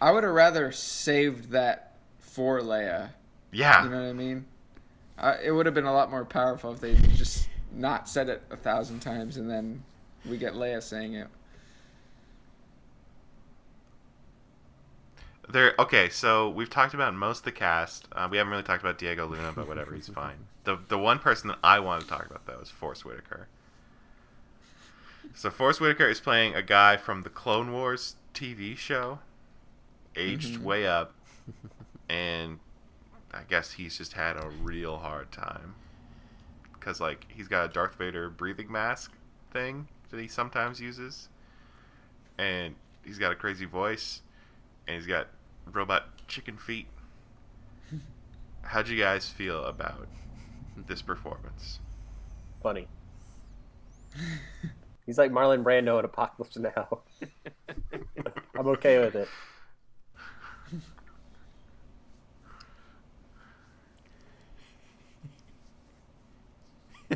[0.00, 3.10] I would have rather saved that for Leia.
[3.52, 3.84] Yeah.
[3.84, 4.46] You know what I mean?
[5.18, 8.42] Uh, it would have been a lot more powerful if they just not said it
[8.50, 9.82] a thousand times and then
[10.28, 11.28] we get Leia saying it.
[15.48, 15.74] There.
[15.78, 18.08] Okay, so we've talked about most of the cast.
[18.12, 20.46] Uh, we haven't really talked about Diego Luna, but whatever, he's fine.
[20.64, 23.48] The the one person that I wanted to talk about though is Forrest Whitaker.
[25.34, 29.18] So Forrest Whitaker is playing a guy from the Clone Wars TV show,
[30.16, 30.62] aged Mhm.
[30.62, 31.12] way up,
[32.08, 32.60] and
[33.32, 35.74] I guess he's just had a real hard time
[36.72, 39.12] because like he's got a Darth Vader breathing mask
[39.50, 41.28] thing that he sometimes uses,
[42.38, 44.22] and he's got a crazy voice,
[44.86, 45.26] and he's got
[45.66, 46.86] robot chicken feet.
[48.62, 50.06] How'd you guys feel about
[50.76, 51.80] this performance?
[52.62, 52.86] Funny.
[55.06, 57.00] He's like Marlon Brando in Apocalypse Now.
[58.56, 59.28] I'm okay with it.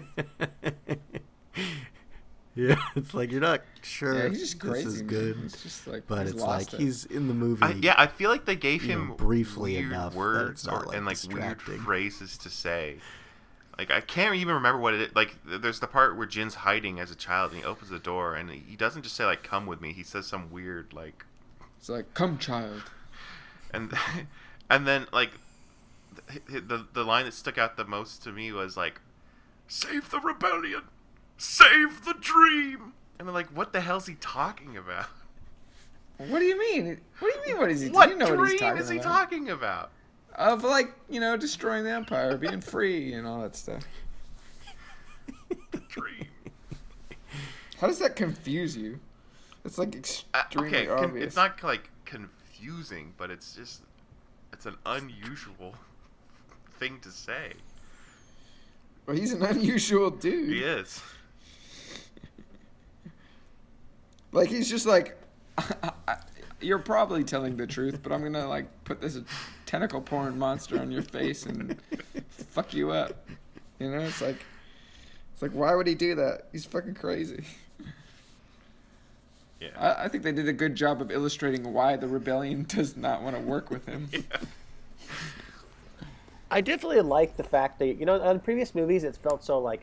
[2.55, 4.85] yeah, it's like you're not sure Yeah, he's just crazy.
[4.85, 5.05] this is man.
[5.05, 6.81] good, He's just like, but he's it's like it.
[6.81, 7.63] he's in the movie.
[7.63, 10.51] I, yeah, I feel like they gave you know, him briefly weird enough that words
[10.51, 11.79] it's not, or, like, and like weird distracting.
[11.79, 12.97] phrases to say.
[13.79, 15.15] Like I can't even remember what it is.
[15.15, 18.35] Like there's the part where Jin's hiding as a child and he opens the door
[18.35, 21.25] and he doesn't just say like "come with me." He says some weird like
[21.79, 22.83] It's like, come, child.
[23.73, 23.93] and
[24.71, 25.31] and then like
[26.49, 29.01] the, the line that stuck out the most to me was like
[29.69, 30.83] save the rebellion
[31.37, 35.07] save the dream and I'm like what the hell's he talking about
[36.17, 37.01] What do you mean?
[37.21, 37.61] What do you mean?
[37.61, 37.91] What is he?
[37.91, 39.09] what you know dream what he's talking is he about.
[39.13, 39.91] talking about
[40.39, 43.83] Of like, you know, destroying the empire, being free, and all that stuff.
[45.89, 46.27] dream
[47.81, 49.01] How does that confuse you?
[49.65, 51.27] It's like Uh, extremely okay con- obvious.
[51.27, 53.83] it's not like confusing but it's just
[54.53, 55.75] it's an unusual
[56.79, 57.53] thing to say
[59.07, 60.51] Well, he's an unusual dude.
[60.51, 61.03] he is
[64.31, 65.17] Like he's just like,
[66.61, 69.19] you're probably telling the truth, but I'm gonna like put this
[69.67, 71.77] tentacle porn monster on your face and
[72.29, 73.29] fuck you up.
[73.79, 74.45] You know, it's like,
[75.33, 76.49] it's like, why would he do that?
[76.53, 77.45] He's fucking crazy.
[79.61, 82.97] yeah I, I think they did a good job of illustrating why the rebellion does
[82.97, 84.09] not want to work with him.
[84.13, 84.21] yeah
[86.51, 89.83] I definitely like the fact that you know on previous movies it's felt so like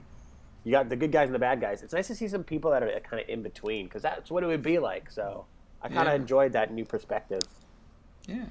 [0.64, 1.84] you got the good guys and the bad guys.
[1.84, 4.44] It's nice to see some people that are kind of in between because that's what
[4.44, 5.12] it would be like.
[5.12, 5.46] So
[5.82, 6.16] I kind of Yeah.
[6.16, 7.44] enjoyed that new perspective.
[8.28, 8.46] Yeah,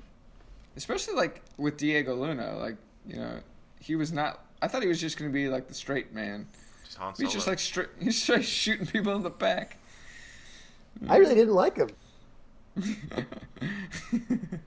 [0.76, 3.40] especially like with Diego Luna, like you know,
[3.80, 4.44] he was not.
[4.62, 6.46] I thought he was just gonna be like the straight man.
[6.84, 7.88] just Han He's just like straight.
[8.00, 9.78] He's straight shooting people in the back.
[11.08, 11.90] I really didn't like him.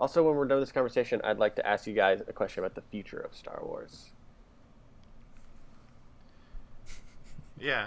[0.00, 2.62] Also, when we're done with this conversation, I'd like to ask you guys a question
[2.64, 4.10] about the future of Star Wars.
[7.58, 7.86] yeah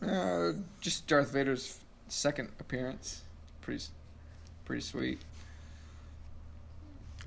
[0.00, 3.22] uh, just Darth Vader's second appearance.
[3.62, 3.84] Pretty,
[4.64, 5.20] pretty sweet.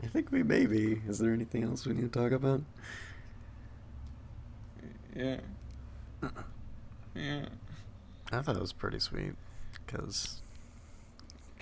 [0.03, 1.01] I think we may be.
[1.07, 2.61] Is there anything else we need to talk about?
[5.15, 5.38] Yeah.
[7.15, 7.45] Yeah.
[8.31, 9.34] I thought it was pretty sweet
[9.86, 10.41] because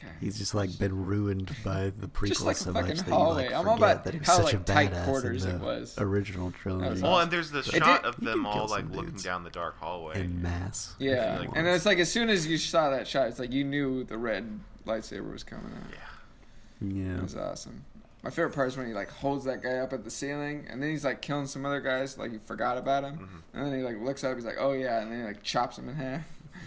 [0.02, 0.12] God.
[0.20, 3.10] he's just like been ruined by the prequels Just like a so fucking much that
[3.10, 3.43] hallway.
[3.45, 5.06] you like I'm all forget about that he was how, such like, a tight badass
[5.06, 5.95] quarters in it the was.
[5.97, 6.89] original trilogy.
[6.89, 9.49] was Well, and there's the It shot did- of them all like looking down the
[9.49, 10.20] dark hallway.
[10.22, 10.95] in mass.
[10.99, 13.64] Yeah, like and it's like as soon as you saw that shot, it's like you
[13.64, 15.91] knew the red lightsaber was coming out.
[15.91, 16.88] Yeah.
[16.89, 17.18] Yeah.
[17.18, 17.86] It was awesome.
[18.24, 20.82] My favorite part is when he like holds that guy up at the ceiling, and
[20.82, 23.58] then he's like killing some other guys, like he forgot about him, Mhm.
[23.58, 25.78] and then he like looks up, he's like, "Oh yeah," and then he like chops
[25.80, 26.22] him in half.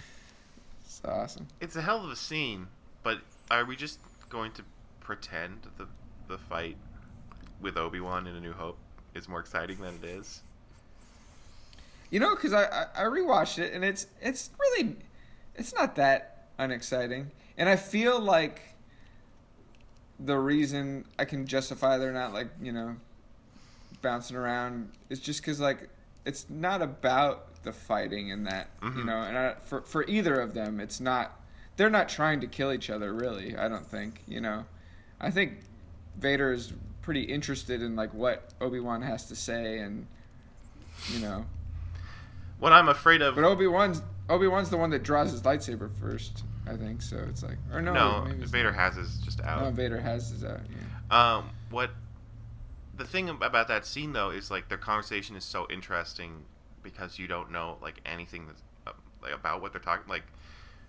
[0.85, 1.47] It's awesome.
[1.61, 2.67] It's a hell of a scene,
[3.05, 4.63] but are we just going to
[5.01, 5.87] pretend the
[6.27, 6.77] the fight
[7.61, 8.79] with Obi Wan in A New Hope
[9.15, 10.43] is more exciting than it is?
[12.11, 14.97] You know, because I, I I rewatched it, and it's it's really
[15.55, 18.61] it's not that unexciting, and I feel like
[20.19, 22.97] the reason I can justify they're not like you know
[24.01, 25.89] bouncing around is just because like
[26.25, 29.05] it's not about the fighting in that you Mhm.
[29.07, 31.41] know, and I, for for either of them, it's not
[31.77, 33.57] they're not trying to kill each other really.
[33.57, 34.65] I don't think you know.
[35.21, 35.61] I think
[36.19, 36.73] Vader is
[37.03, 40.07] pretty interested in like what Obi Wan has to say, and
[41.09, 41.47] you know.
[42.59, 43.35] What I'm afraid of.
[43.35, 47.03] But Obi Wan's Obi Wan's the one that draws his lightsaber first, I think.
[47.03, 48.81] So it's like, or no, no, maybe Vader not.
[48.81, 49.63] has his just out.
[49.63, 50.61] No, Vader has his out.
[51.11, 51.37] Yeah.
[51.37, 51.91] Um, what
[52.97, 56.45] the thing about that scene though is like their conversation is so interesting
[56.83, 60.09] because you don't know like anything that's uh, like about what they're talking.
[60.09, 60.25] Like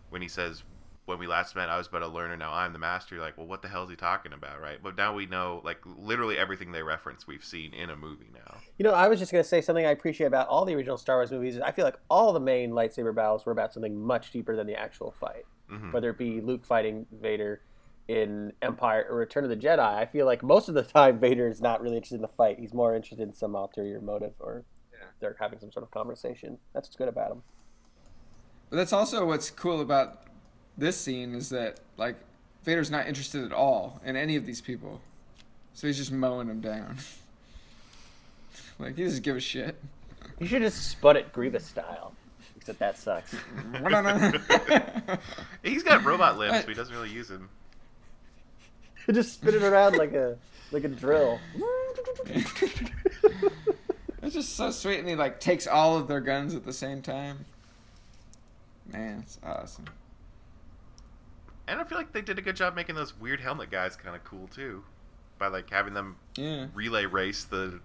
[0.09, 0.63] when he says,
[1.05, 2.35] "When we last met, I was but a learner.
[2.37, 4.79] Now I'm the master." You're like, well, what the hell is he talking about, right?
[4.81, 8.57] But now we know like literally everything they reference we've seen in a movie now.
[8.77, 10.97] You know, I was just going to say something I appreciate about all the original
[10.97, 13.99] Star Wars movies is I feel like all the main lightsaber battles were about something
[13.99, 15.45] much deeper than the actual fight.
[15.69, 15.93] Mhm.
[15.93, 17.61] Whether it be Luke fighting Vader,
[18.07, 21.47] in Empire or Return of the Jedi, I feel like most of the time Vader
[21.47, 22.59] is not really interested in the fight.
[22.59, 25.07] He's more interested in some ulterior motive or Yeah.
[25.19, 26.59] they're having some sort of conversation.
[26.73, 27.43] That's what's good about him.
[28.69, 30.21] But that's also what's cool about
[30.77, 32.15] this scene is that like
[32.63, 35.01] Vader's not interested at all in any of these people,
[35.73, 36.97] so he's just mowing them down.
[38.79, 39.75] like he doesn't give a shit.
[40.39, 42.13] You should just spud it Grievous style.
[42.57, 43.35] Except that sucks.
[45.63, 47.47] He's got robot limbs, but he doesn't really use them.
[49.11, 50.35] just spin it around like a
[50.71, 51.39] like a drill.
[54.23, 57.03] it's just so sweet, and he like takes all of their guns at the same
[57.03, 57.45] time.
[58.91, 59.85] Man, it's awesome.
[61.67, 64.15] And I feel like they did a good job making those weird helmet guys kind
[64.15, 64.83] of cool too,
[65.39, 66.67] by like having them Yeah.
[66.73, 67.79] relay race the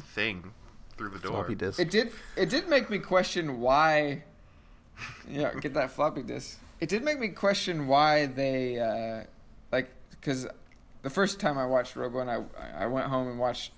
[0.00, 0.52] thing
[0.96, 1.32] through the door.
[1.44, 1.78] Floppy disk.
[1.78, 2.12] It did.
[2.36, 4.24] It did make me question why.
[5.28, 6.58] Yeah, get that floppy disk.
[6.80, 9.24] It did make me question why they, uh,
[9.70, 10.46] like, because
[11.02, 12.42] the first time I watched Rogue One, I
[12.74, 13.72] I went home and watched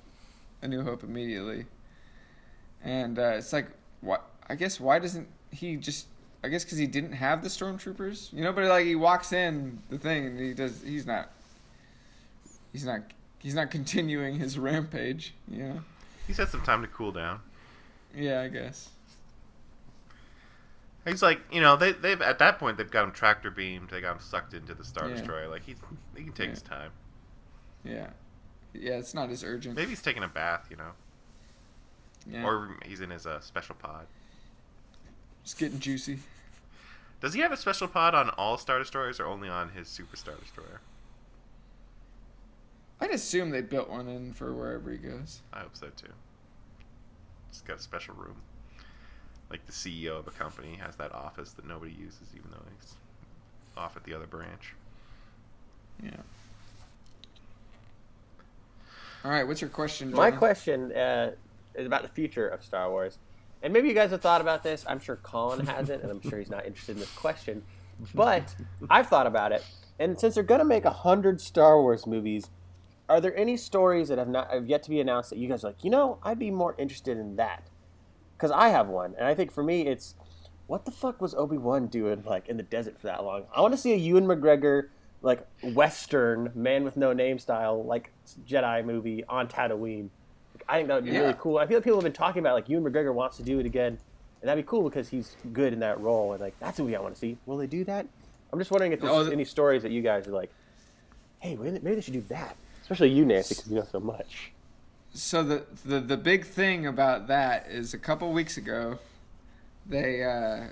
[0.63, 1.67] A New Hope immediately,
[2.85, 3.69] and uh, it's like,
[4.01, 4.29] what?
[4.49, 6.07] I guess why doesn't he just?
[6.43, 8.53] I guess because he didn't have the stormtroopers, you know.
[8.53, 10.83] But like he walks in the thing and he does.
[10.83, 11.31] He's not.
[12.73, 13.01] He's not.
[13.41, 15.81] He's not continuing his rampage, you know.
[16.27, 17.41] He's had some time to cool down.
[18.15, 18.91] Yeah, I guess.
[21.07, 24.01] He's like, you know, they they've at that point they've got him tractor beamed, they
[24.01, 25.15] got him sucked into the Star Yeah.
[25.15, 25.49] Destroyer.
[25.49, 25.75] Like he
[26.17, 26.51] he can take Yeah.
[26.51, 26.91] his time.
[27.85, 28.07] Yeah.
[28.75, 29.75] Yeah, it's not as urgent.
[29.77, 30.91] Maybe he's taking a bath, you know,
[32.31, 32.45] Yeah.
[32.45, 34.07] or he's in his uh, special pod.
[35.49, 36.19] It's getting juicy.
[37.23, 40.15] Does he have a special pod on all Star Destroyers or only on his Super
[40.15, 40.83] Star Destroyer?
[43.01, 45.41] I'd assume they built one in for wherever he goes.
[45.51, 46.13] I hope so too.
[47.51, 48.37] Just got a special room.
[49.49, 52.97] Like the CEO of a company has that office that nobody uses, even though he's
[53.75, 54.75] off at the other branch.
[56.05, 56.11] Yeah.
[59.25, 60.13] All right, what's your question?
[60.13, 61.31] My question uh,
[61.75, 63.17] is about the future of Star Wars.
[63.63, 64.85] And maybe you guys have thought about this.
[64.89, 67.63] I'm sure Colin hasn't, and I'm sure he's not interested in this question.
[68.15, 68.55] But
[68.91, 69.65] I've thought about it.
[69.99, 72.51] And since they're going to make a 100 Star Wars movies,
[73.09, 75.65] are there any stories that have not have yet to be announced that you guys
[75.65, 77.69] are like, you know, I'd be more interested in that?
[78.37, 79.15] Because I have one.
[79.19, 80.15] And I think for me, it's
[80.69, 83.45] what the fuck was Obi Wan doing like in the desert for that long?
[83.53, 84.89] I want to see a Ewan McGregor
[85.23, 88.13] like Western man with no name style like
[88.47, 90.11] Jedi movie on Tatooine.
[90.69, 91.21] I think that would be Yeah.
[91.21, 91.59] really cool.
[91.59, 93.67] I feel like people have been talking about like Ewan McGregor wants to do it
[93.67, 93.99] again,
[94.41, 96.33] and that'd be cool because he's good in that role.
[96.33, 97.37] And like that's what we I want to see.
[97.47, 98.07] Will they do that?
[98.53, 100.51] I'm just wondering if there's Oh, the- any stories that you guys are like,
[101.41, 102.57] hey, maybe maybe they should do that.
[102.83, 104.53] Especially you, Nancy, because you know so much.
[105.15, 108.99] So the, the the big thing about that is a couple weeks ago,
[109.87, 110.23] they.
[110.23, 110.69] Uh,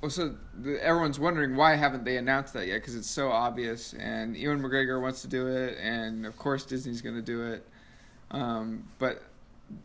[0.00, 2.74] well, so the, everyone's wondering why haven't they announced that yet?
[2.78, 7.02] Because it's so obvious, and Ewan McGregor wants to do it, and of course Disney's
[7.02, 7.64] going to do it.
[8.30, 9.22] Um, but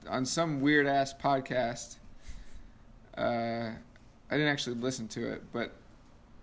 [0.10, 1.96] on some weird ass podcast,
[3.18, 3.22] uh,
[3.72, 5.72] I didn't actually listen to it, but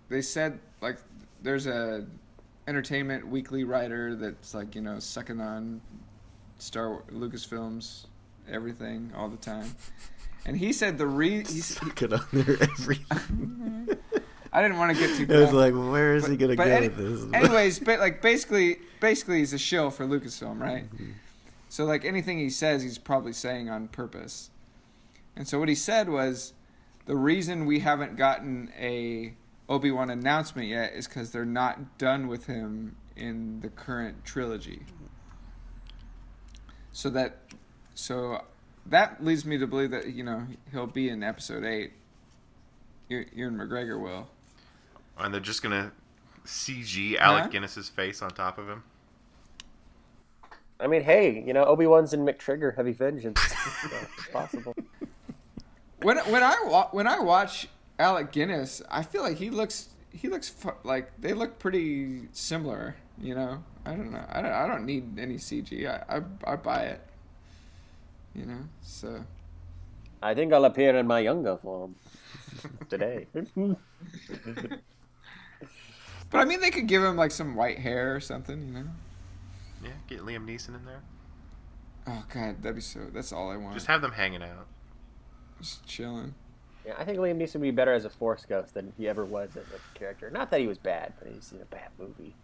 [0.09, 0.97] they said like
[1.41, 2.05] there's a
[2.67, 5.81] entertainment weekly writer that's like you know sucking on
[6.59, 8.05] Star Lucasfilms
[8.49, 9.75] everything all the time,
[10.45, 13.87] and he said the re he's, Suck it on there everything.
[14.53, 15.33] I didn't want to get too.
[15.33, 16.97] it was like, where is he gonna but go any- with
[17.31, 17.33] this?
[17.33, 20.85] anyways, but like basically, basically he's a shill for Lucasfilm, right?
[21.71, 24.49] So like anything he says, he's probably saying on purpose.
[25.37, 26.51] And so what he said was,
[27.05, 29.35] the reason we haven't gotten a
[29.69, 34.81] Obi Wan announcement yet is because they're not done with him in the current trilogy.
[36.91, 37.37] So that,
[37.95, 38.43] so
[38.87, 41.93] that leads me to believe that you know he'll be in Episode Eight.
[43.07, 44.27] Ewan McGregor will.
[45.17, 45.93] And they're just gonna
[46.45, 47.49] CG Alec Huh?
[47.49, 48.83] Guinness's face on top of him.
[50.81, 53.39] I mean, hey, you know, Obi Wan's in McTrigger, Heavy Vengeance.
[54.17, 54.75] it's possible.
[56.01, 57.67] when when I wa- when I watch
[57.99, 62.95] Alec Guinness, I feel like he looks he looks fu- like they look pretty similar.
[63.21, 64.25] You know, I don't know.
[64.29, 65.87] I don't, I don't need any CG.
[65.87, 66.21] I, I
[66.53, 67.01] I buy it.
[68.33, 69.23] You know, so
[70.23, 71.95] I think I'll appear in my younger form
[72.89, 73.27] today.
[73.35, 73.77] but
[76.33, 78.67] I mean they could give him like some white hair or something.
[78.67, 78.87] You know.
[79.83, 81.01] Yeah, get Liam Neeson in there.
[82.07, 82.99] Oh God, that'd be so.
[83.13, 83.73] That's all I want.
[83.73, 84.67] Just Just, have them hanging out.
[85.59, 86.33] Just chilling.
[86.85, 89.23] yeah, I think Liam Neeson would be better as a Force Ghost than he ever
[89.25, 90.29] was as a character.
[90.31, 92.35] Not that he was bad, but he's in a bad movie.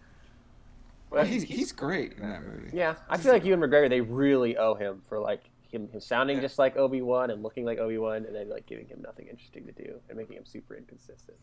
[1.09, 2.69] Well, he's he's great in that movie.
[2.75, 6.37] Yeah, I feel like Ewan McGregor, they really owe him for like him, him sounding
[6.37, 6.41] Yeah.
[6.43, 9.27] just like Obi Wan and looking like Obi Wan, and then like giving him nothing
[9.27, 11.37] interesting to do and making him super inconsistent.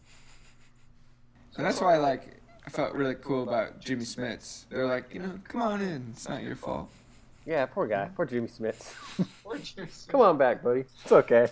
[1.57, 4.65] And that's why I like I felt really cool about Jimmy Smits.
[4.71, 6.09] They're like, you know, come on in.
[6.13, 6.91] It's not your fault.
[7.47, 8.09] Yeah, poor guy.
[8.17, 8.97] Poor Jimmy Smith.
[10.09, 10.81] Come on back, buddy.
[10.81, 11.49] It's okay.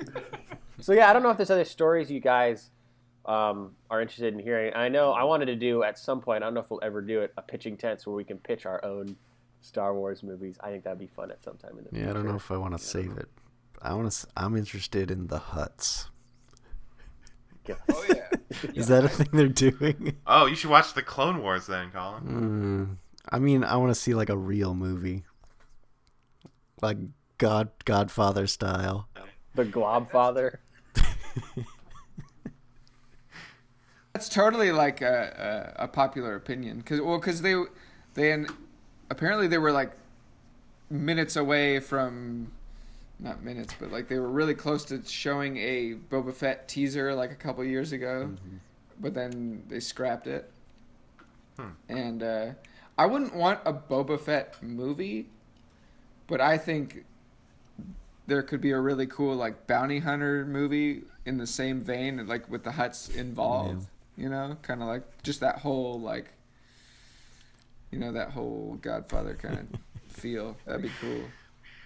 [0.80, 2.70] so yeah, I don't know if there's other stories you guys
[3.24, 4.74] um, are interested in hearing.
[4.74, 6.42] I know I wanted to do at some point.
[6.42, 7.32] I don't know if we'll ever do it.
[7.36, 9.16] A pitching tents where we can pitch our own
[9.62, 10.56] Star Wars movies.
[10.60, 12.04] I think that'd be fun at some time in the future.
[12.04, 13.28] Yeah, I don't know if I want to save it.
[13.80, 14.26] I want to.
[14.36, 16.06] I'm interested in the Hutts.
[17.70, 18.28] Oh yeah.
[18.74, 20.16] Is that a thing they're doing?
[20.26, 22.22] Oh, you should watch the Clone Wars then, Colin.
[22.24, 22.96] Mm,
[23.30, 25.24] I mean, I want to see like a real movie,
[26.80, 26.98] like
[27.38, 29.08] God Godfather style.
[29.54, 30.56] the Globfather.
[34.12, 37.56] That's totally like a, a, a popular opinion because well because they
[38.14, 38.44] they
[39.10, 39.90] apparently they were like
[40.88, 42.52] minutes away from
[43.24, 47.32] not minutes but like they were really close to showing a Boba Fett teaser like
[47.32, 48.30] a couple years ago,
[49.00, 50.50] but then they scrapped it.
[51.58, 51.68] Hmm.
[51.88, 52.46] And uh,
[52.98, 55.28] I wouldn't want a Boba Fett movie,
[56.26, 57.04] but I think
[58.26, 62.48] there could be a really cool like bounty hunter movie in the same vein, like
[62.50, 63.88] with the Hutts involved.
[64.16, 66.26] You know, kind of like just that whole like,
[67.90, 70.56] you know, that whole Godfather kind of feel.
[70.66, 71.22] That'd be cool.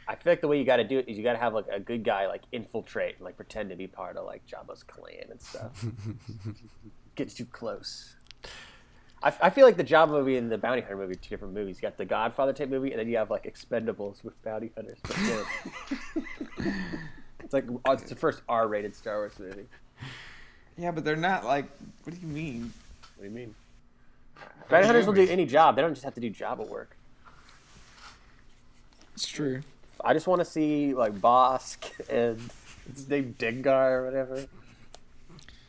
[0.08, 1.52] I feel like the way you got to do it is you got to have
[1.52, 4.82] like a good guy like infiltrate and like pretend to be part of like Jabba's
[4.82, 5.84] clan and stuff.
[7.14, 8.14] Gets too close.
[9.22, 11.52] I, I feel like the Jabba movie and the Bounty Hunter movie are two different
[11.52, 11.76] movies.
[11.76, 14.98] You got the Godfather type movie, and then you have like Expendables with bounty hunters.
[15.02, 16.72] That's it.
[17.40, 19.66] it's like oh, it's the first R-rated Star Wars movie.
[20.78, 21.66] Yeah, but they're not like.
[22.04, 22.72] What do you mean?
[23.16, 23.54] What do you mean?
[24.70, 25.76] Bounty hunters will do any job.
[25.76, 26.96] They don't just have to do Jabba work.
[29.14, 29.62] It's true.
[30.04, 31.78] I just want to see like Bossk
[32.08, 32.40] and
[32.92, 34.46] his name Dengar or whatever,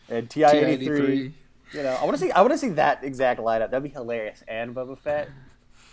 [0.10, 1.34] and Ti eighty three.
[1.74, 2.32] You know, I want to see.
[2.32, 3.72] I want to see that exact lineup.
[3.72, 4.44] That'd be hilarious.
[4.48, 5.30] And Boba Fett.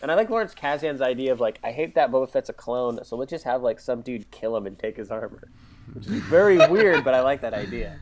[0.03, 3.03] And I like Lawrence Kasdan's idea of like, I hate that Boba Fett's a clone,
[3.03, 5.49] so let's just have like some dude kill him and take his armor,
[5.95, 7.99] which is very weird, but I like that idea.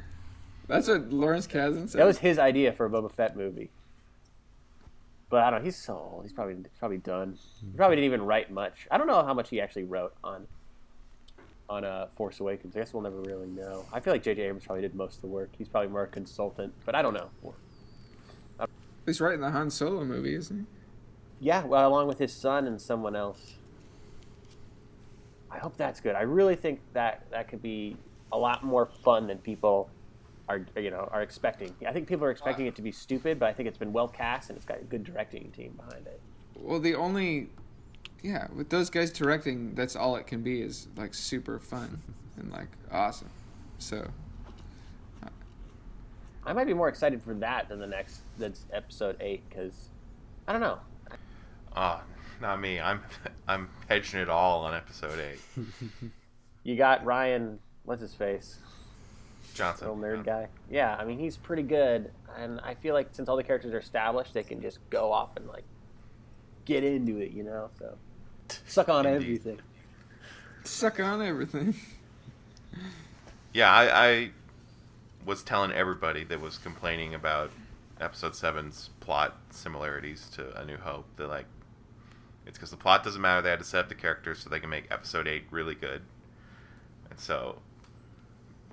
[0.66, 2.00] That's what Lawrence Kasdan said.
[2.00, 3.70] That was his idea for a Boba Fett movie.
[5.30, 5.64] But I don't know.
[5.64, 6.24] He's so old.
[6.24, 7.38] He's probably probably done.
[7.60, 8.86] He probably didn't even write much.
[8.90, 10.46] I don't know how much he actually wrote on
[11.68, 12.76] on uh, Force Awakens.
[12.76, 13.86] I guess we'll never really know.
[13.92, 14.42] I feel like J.J.
[14.42, 15.50] Abrams probably did most of the work.
[15.56, 17.30] He's probably more a consultant, but I don't know.
[19.06, 21.46] He's writing the Han Solo movie, isn't he?
[21.46, 23.54] Yeah, well, along with his son and someone else.
[25.50, 26.14] I hope that's good.
[26.14, 27.96] I really think that that could be
[28.32, 29.90] a lot more fun than people
[30.48, 31.74] are you know are expecting.
[31.86, 34.08] I think people are expecting it to be stupid, but I think it's been well
[34.08, 36.20] cast and it's got a good directing team behind it.
[36.56, 37.48] Well, the only,
[38.22, 42.02] yeah, with those guys directing, that's all it can be is like super fun
[42.36, 43.30] and like awesome.
[43.78, 44.06] So
[46.46, 49.88] I might be more excited for that than the next that's episode eight because
[50.46, 50.78] I don't know.
[51.74, 52.02] Ah,
[52.40, 52.78] not me.
[52.80, 53.00] I'm
[53.48, 55.40] I'm hedging it all on episode eight.
[56.66, 58.56] You got Rian, what's his face,
[59.54, 59.88] Johnson.
[59.88, 60.32] little nerd yeah.
[60.32, 60.48] guy.
[60.70, 63.78] Yeah, I mean he's pretty good, and I feel like since all the characters are
[63.78, 65.64] established, they can just go off and like
[66.64, 67.70] get into it, you know.
[67.78, 67.96] So
[68.66, 69.24] suck on Indeed.
[69.24, 69.60] everything.
[70.64, 71.74] suck on everything.
[73.52, 74.30] Yeah, I, I
[75.24, 77.52] was telling everybody that was complaining about
[78.00, 81.46] episode 7's plot similarities to A New Hope that, like,
[82.46, 83.40] it's because the plot doesn't matter.
[83.42, 86.02] They had to set up the characters so they can make episode 8 really good.
[87.10, 87.60] And so,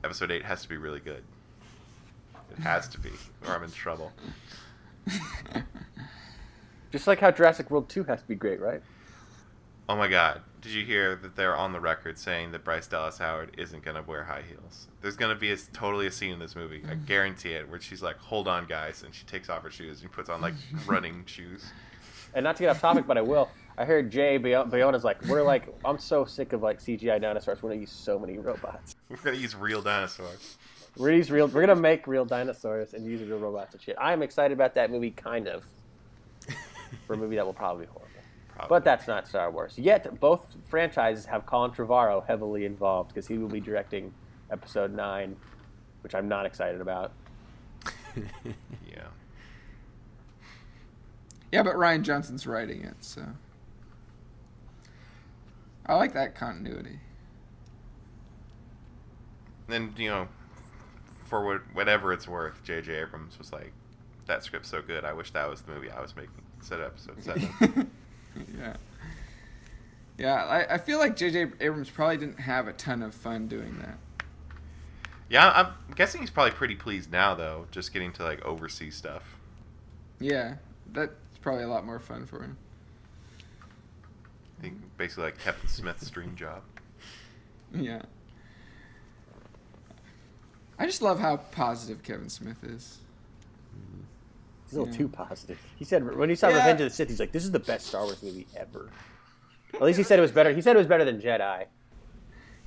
[0.04, 1.24] episode 8 has to be really good.
[2.52, 3.12] It has to be,
[3.48, 4.12] or I'm in trouble.
[6.92, 8.82] Just like how Jurassic World Two has to be great, right?
[9.88, 10.42] Oh my god.
[10.62, 13.96] Did you hear that they're on the record saying that Bryce Dallas Howard isn't going
[13.96, 14.88] to wear high heels?
[15.02, 17.82] There's going to be a, totally a scene in this movie, I guarantee it, where
[17.82, 20.54] she's like, hold on, guys, and she takes off her shoes and puts on like
[20.86, 21.66] running shoes.
[22.34, 23.50] And not to get off topic, but I will.
[23.78, 27.64] I heard Jay Bayo- Bayona's like, we're like, I'm so sick of like CGI dinosaurs.
[27.64, 28.96] We're gonna use so many robots.
[29.10, 30.58] We're going to use real dinosaurs.
[30.98, 31.48] We're gonna use real.
[31.48, 33.96] We're gonna make real dinosaurs and use real robots and shit.
[34.00, 35.64] I am excited about that movie, kind of,
[37.08, 38.08] for a movie that will probably be horrible.
[38.50, 38.68] Probably.
[38.70, 39.78] But that's not Star Wars.
[39.78, 44.14] Yet both franchises have Colin Trevorrow heavily involved because he will be directing
[44.52, 45.38] Episode Nine,
[46.04, 47.14] which I'm not excited about.
[48.86, 49.08] Yeah.
[51.54, 53.24] Yeah, but Rian Johnson's writing it, so
[55.86, 57.00] I like that continuity.
[59.68, 60.28] then you know,
[61.26, 62.94] for what, whatever it's worth, J.J.
[62.94, 63.72] Abrams was like,
[64.28, 65.06] "That script's so good.
[65.06, 67.92] I wish that was the movie I was making of episode seven.
[68.58, 68.76] yeah.
[70.18, 71.48] Yeah, I, I feel like J.J.
[71.60, 73.98] Abrams probably didn't have a ton of fun doing that.
[75.30, 79.24] yeah, I'm guessing he's probably pretty pleased now, though, just getting to like oversee stuff.
[80.20, 80.56] Yeah,
[80.92, 82.58] that's probably a lot more fun for him.
[84.62, 86.62] I think basically like Kevin Smith's dream job.
[87.74, 88.04] Yeah.
[90.78, 93.00] I just love how positive Kevin Smith is.
[94.66, 94.98] He's a little Yeah.
[95.00, 95.58] too positive.
[95.78, 96.58] He said when he saw Yeah.
[96.58, 98.92] Revenge of the Sith, he's like, "This is the best Star Wars movie ever."
[99.74, 100.52] At least he said it was better.
[100.54, 101.66] He said it was better than Jedi.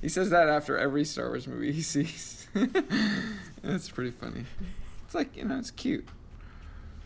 [0.01, 2.47] He says that after every Star Wars movie he sees.
[3.63, 4.45] That's pretty funny.
[5.05, 6.07] It's like, you know, it's cute.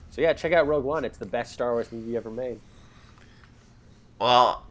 [0.10, 1.06] So yeah, check out Rogue One.
[1.06, 2.60] It's the best Star Wars movie ever made.
[4.20, 4.66] Well,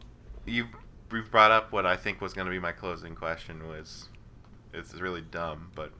[0.49, 0.67] you
[1.11, 4.09] we've brought up what I think was going to be my closing question was
[4.73, 5.91] it's really dumb, but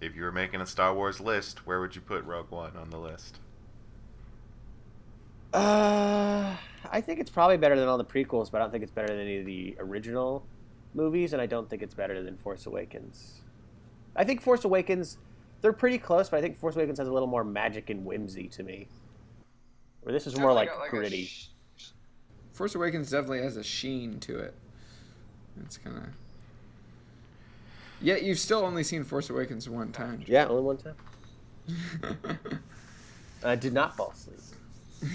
[0.00, 2.90] if you were making a Star Wars list, where would you put Rogue One on
[2.90, 3.38] the list?
[5.52, 6.56] Uh,
[6.90, 9.08] I think it's probably better than all the prequels, but I don't think it's better
[9.08, 10.44] than any of the original
[10.94, 13.40] movies, and I don't think it's better than Force Awakens.
[14.16, 15.18] I think Force Awakens,
[15.60, 18.48] they're pretty close, but I think Force Awakens has a little more magic and whimsy
[18.48, 18.88] to me.
[20.02, 21.30] Where this is more like, gritty.
[22.52, 24.54] Force Awakens definitely has a sheen to it.
[25.64, 26.04] It's kind of.
[28.00, 30.22] Yet you've still only seen Force Awakens one time.
[30.26, 30.96] yeah, only one time.
[33.44, 34.38] I did not fall asleep.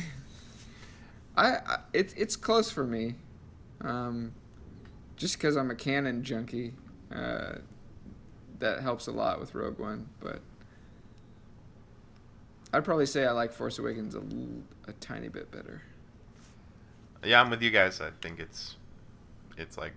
[1.37, 3.15] I, I it's it's close for me,
[3.81, 4.33] um,
[5.15, 6.73] just because I'm a canon junkie.
[7.13, 7.55] Uh,
[8.59, 10.39] that helps a lot with Rogue One, but
[12.73, 15.83] I'd probably say I like Force Awakens a, l- a tiny bit better.
[17.23, 18.01] Yeah, I'm with you guys.
[18.01, 18.75] I think it's
[19.57, 19.93] it's like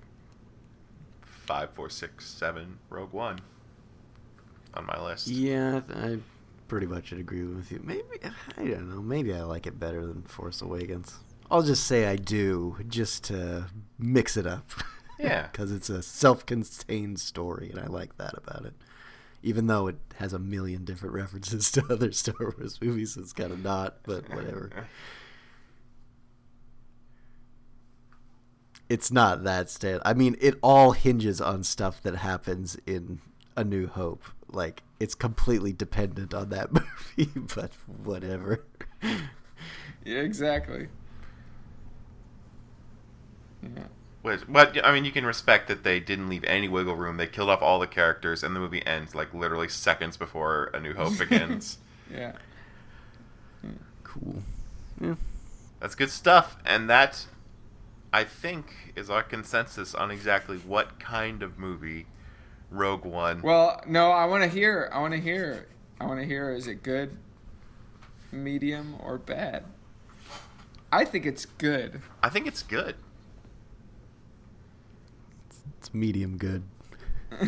[1.22, 3.38] five, four, six, seven, Rogue One
[4.74, 5.26] on my list.
[5.28, 6.18] Yeah, I,
[6.68, 7.80] pretty much agree with you.
[7.82, 8.02] Maybe
[8.56, 9.02] I don't know.
[9.02, 11.18] Maybe I like it better than Force Awakens.
[11.50, 13.66] I'll just say I do, just to
[13.98, 14.70] mix it up.
[15.18, 15.48] Yeah.
[15.52, 18.72] because it's a self-contained story, and I like that about it.
[19.42, 23.52] Even though it has a million different references to other Star Wars movies, it's kind
[23.52, 23.98] of not.
[24.04, 24.70] But whatever.
[28.90, 30.02] it's not that stand.
[30.04, 33.20] I mean, it all hinges on stuff that happens in
[33.56, 34.24] A New Hope.
[34.48, 36.72] Like it's completely dependent on that
[37.16, 37.70] movie, but
[38.02, 38.64] whatever.
[40.04, 40.88] Yeah, exactly.
[43.62, 43.84] Yeah.
[44.22, 47.16] Which, but I mean, you can respect that they didn't leave any wiggle room.
[47.16, 50.80] They killed off all the characters, and the movie ends like literally seconds before A
[50.80, 51.78] New Hope begins.
[52.12, 52.32] Yeah.
[54.02, 54.42] Cool.
[55.00, 55.14] Yeah.
[55.78, 57.26] That's good stuff, and that
[58.12, 62.06] I think is our consensus on exactly what kind of movie
[62.70, 63.42] Rogue One.
[63.42, 64.90] Well, no, I want to hear.
[64.92, 65.68] I want to hear.
[66.00, 66.50] I want to hear.
[66.52, 67.16] Is it good,
[68.32, 69.64] medium, or bad?
[70.92, 72.00] I think it's good.
[72.22, 72.96] I think it's good.
[75.78, 76.62] It's medium good.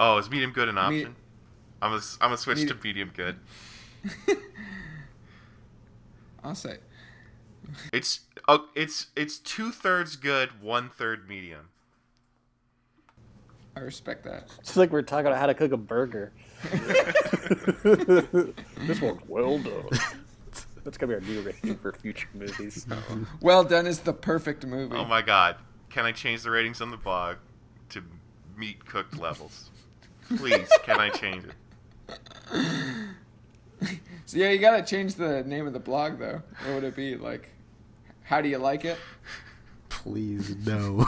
[0.00, 1.16] Oh, is medium good an Me- option?
[1.82, 3.36] I'm gonna I'm gonna switch to medium good.
[6.44, 6.76] I'll say.
[7.92, 11.68] It's oh, it's it's two thirds good, one third medium.
[13.76, 14.48] I respect that.
[14.58, 16.32] It's like we're talking about how to cook a burger.
[18.84, 19.88] this one's well done.
[20.84, 22.86] That's gonna be our new rating for future movies.
[23.40, 24.96] Well done is the perfect movie.
[24.96, 25.56] Oh my god,
[25.90, 27.36] can I change the ratings on the blog
[27.90, 28.02] to
[28.56, 29.70] meat cooked levels?
[30.36, 32.16] Please, can I change it?
[34.26, 36.42] So yeah, you gotta change the name of the blog though.
[36.64, 37.50] What would it be like?
[38.28, 38.98] How do you like it?
[39.88, 41.06] Please no.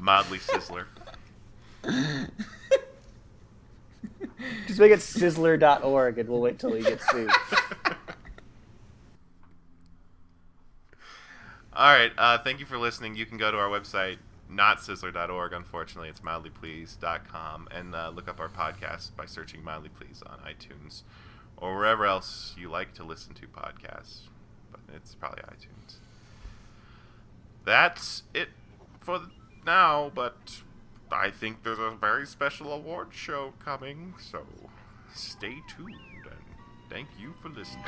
[0.00, 0.84] Mildly Sizzler.
[4.68, 7.30] Just make it sizzler.org and we'll wait till he gets sued.
[11.72, 12.12] All right.
[12.16, 13.16] Uh, thank you for listening.
[13.16, 14.18] You can go to our website,
[14.48, 15.52] not sizzler.org.
[15.52, 21.02] Unfortunately, it's mildlyplease.com, and uh, look up our podcast by searching Mildly Please on iTunes
[21.56, 24.28] or wherever else you like to listen to podcasts.
[24.86, 25.96] But it's probably iTunes.
[27.64, 28.48] That's it
[29.00, 29.20] for
[29.64, 30.62] now, but
[31.10, 34.44] I think there's a very special award show coming, so
[35.14, 35.94] stay tuned
[36.24, 36.44] and
[36.90, 37.84] thank you for listening.